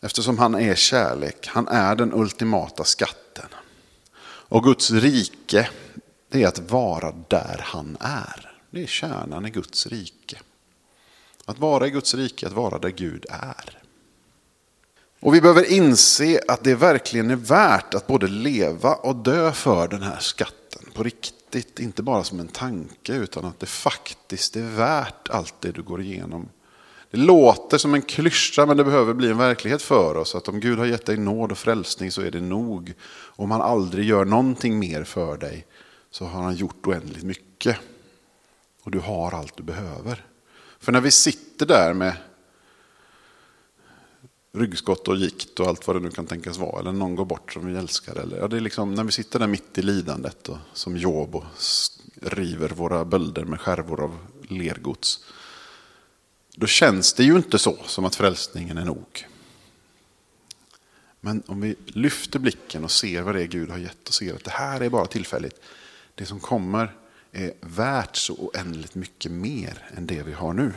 eftersom 0.02 0.38
han 0.38 0.56
är 0.56 0.76
kärlek, 0.76 1.48
han 1.48 1.68
är 1.68 1.96
den 1.96 2.14
ultimata 2.14 2.84
skatten. 2.84 3.50
Och 4.24 4.64
Guds 4.64 4.92
rike, 4.92 5.70
det 6.30 6.44
är 6.44 6.48
att 6.48 6.72
vara 6.72 7.12
där 7.12 7.62
han 7.64 7.98
är. 8.00 8.60
Det 8.70 8.84
är 8.84 8.88
kärnan 8.88 9.46
i 9.46 9.50
Guds 9.50 9.88
rike. 9.88 10.40
Att 11.46 11.60
vara 11.60 11.88
i 11.88 11.90
Guds 11.90 12.14
rike, 12.14 12.48
att 12.48 12.54
vara 12.54 12.80
där 12.80 12.90
Gud 12.90 13.26
är. 13.30 13.85
Och 15.26 15.34
vi 15.34 15.42
behöver 15.42 15.72
inse 15.72 16.42
att 16.48 16.64
det 16.64 16.76
verkligen 16.76 17.32
är 17.32 17.36
värt 17.36 17.94
att 17.94 18.08
både 18.08 18.28
leva 18.28 18.96
och 18.96 19.16
dö 19.16 19.52
för 19.52 19.88
den 19.88 20.02
här 20.02 20.20
skatten 20.20 20.92
på 20.94 21.04
riktigt. 21.04 21.80
Inte 21.80 22.04
bara 22.04 22.24
som 22.24 22.40
en 22.40 22.48
tanke 22.48 23.14
utan 23.14 23.46
att 23.46 23.60
det 23.60 23.66
faktiskt 23.66 24.56
är 24.56 24.62
värt 24.62 25.30
allt 25.30 25.56
det 25.60 25.72
du 25.72 25.84
går 25.84 26.02
igenom. 26.02 26.50
Det 27.12 27.18
låter 27.18 27.78
som 27.78 27.94
en 27.94 28.02
klyscha 28.02 28.66
men 28.66 28.78
det 28.78 28.84
behöver 28.84 29.14
bli 29.14 29.30
en 29.30 29.38
verklighet 29.38 29.82
för 29.82 30.18
oss. 30.18 30.36
Att 30.36 30.48
om 30.48 30.60
Gud 30.60 30.80
har 30.80 30.86
gett 30.86 31.06
dig 31.06 31.18
nåd 31.18 31.52
och 31.52 31.58
frälsning 31.58 32.12
så 32.12 32.22
är 32.22 32.32
det 32.32 32.42
nog. 32.42 32.94
Om 33.24 33.52
han 33.52 33.62
aldrig 33.62 34.06
gör 34.06 34.26
någonting 34.26 34.80
mer 34.80 35.04
för 35.04 35.38
dig 35.38 35.66
så 36.12 36.26
har 36.26 36.44
han 36.44 36.56
gjort 36.56 36.88
oändligt 36.88 37.24
mycket. 37.24 37.78
Och 38.84 38.92
du 38.92 39.00
har 39.00 39.32
allt 39.32 39.58
du 39.58 39.64
behöver. 39.64 40.26
För 40.80 40.92
när 40.92 41.02
vi 41.02 41.12
sitter 41.12 41.66
där 41.66 41.94
med 41.94 42.14
ryggskott 44.56 45.08
och 45.08 45.18
gikt 45.18 45.60
och 45.60 45.68
allt 45.68 45.88
vad 45.88 45.96
det 45.96 46.00
nu 46.00 46.12
kan 46.12 46.26
tänkas 46.26 46.58
vara. 46.58 46.80
Eller 46.80 46.92
någon 46.92 47.16
går 47.16 47.26
bort 47.26 47.54
som 47.54 47.66
vi 47.66 47.78
älskar. 47.78 48.16
Eller, 48.16 48.38
ja, 48.38 48.48
det 48.48 48.58
är 48.58 48.62
liksom 48.62 48.94
när 48.94 49.04
vi 49.04 49.12
sitter 49.12 49.40
där 49.40 49.48
mitt 49.48 49.78
i 49.78 49.82
lidandet 49.82 50.50
och, 50.50 50.58
som 50.74 50.98
Job 50.98 51.36
och 51.36 51.44
river 52.22 52.70
våra 52.70 53.06
bölder 53.06 53.46
med 53.46 53.62
skärvor 53.62 54.04
av 54.04 54.18
lergods. 54.50 55.20
Då 56.56 56.68
känns 56.68 57.14
det 57.14 57.24
ju 57.24 57.36
inte 57.36 57.60
så 57.60 57.78
som 57.86 58.06
att 58.06 58.16
frälsningen 58.16 58.78
är 58.78 58.86
nog. 58.86 59.28
Men 61.22 61.44
om 61.48 61.62
vi 61.62 61.76
lyfter 61.86 62.40
blicken 62.40 62.84
och 62.84 62.92
ser 62.92 63.22
vad 63.22 63.36
det 63.36 63.42
är 63.42 63.48
Gud 63.48 63.70
har 63.70 63.78
gett 63.78 64.08
och 64.08 64.14
ser 64.14 64.36
att 64.36 64.44
det 64.44 64.52
här 64.52 64.82
är 64.82 64.90
bara 64.90 65.06
tillfälligt. 65.06 65.62
Det 66.16 66.26
som 66.26 66.40
kommer 66.40 66.96
är 67.32 67.54
värt 67.62 68.16
så 68.16 68.34
oändligt 68.34 68.96
mycket 68.96 69.32
mer 69.32 69.90
än 69.98 70.08
det 70.08 70.24
vi 70.24 70.32
har 70.32 70.54
nu. 70.54 70.74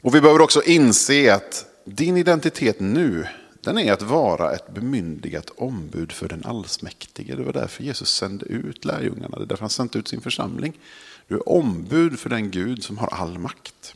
Och 0.00 0.14
vi 0.14 0.20
behöver 0.20 0.40
också 0.40 0.62
inse 0.62 1.34
att 1.34 1.66
din 1.84 2.16
identitet 2.16 2.80
nu, 2.80 3.26
den 3.60 3.78
är 3.78 3.92
att 3.92 4.02
vara 4.02 4.52
ett 4.52 4.74
bemyndigat 4.74 5.50
ombud 5.56 6.12
för 6.12 6.28
den 6.28 6.44
allsmäktige. 6.44 7.36
Det 7.36 7.42
var 7.42 7.52
därför 7.52 7.84
Jesus 7.84 8.10
sände 8.10 8.46
ut 8.46 8.84
lärjungarna, 8.84 9.36
det 9.36 9.44
är 9.44 9.46
därför 9.46 9.62
han 9.62 9.70
sände 9.70 9.98
ut 9.98 10.08
sin 10.08 10.20
församling. 10.20 10.78
Du 11.28 11.34
är 11.34 11.48
ombud 11.48 12.18
för 12.18 12.30
den 12.30 12.50
Gud 12.50 12.84
som 12.84 12.98
har 12.98 13.08
all 13.08 13.38
makt. 13.38 13.94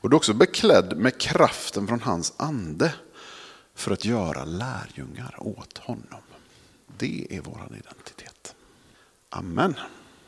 Och 0.00 0.10
du 0.10 0.14
är 0.14 0.16
också 0.16 0.34
beklädd 0.34 0.96
med 0.96 1.20
kraften 1.20 1.86
från 1.86 2.00
hans 2.00 2.32
ande 2.36 2.94
för 3.74 3.92
att 3.92 4.04
göra 4.04 4.44
lärjungar 4.44 5.34
åt 5.38 5.78
honom. 5.78 6.20
Det 6.98 7.26
är 7.30 7.40
vår 7.40 7.68
identitet. 7.70 8.54
Amen. 9.30 9.74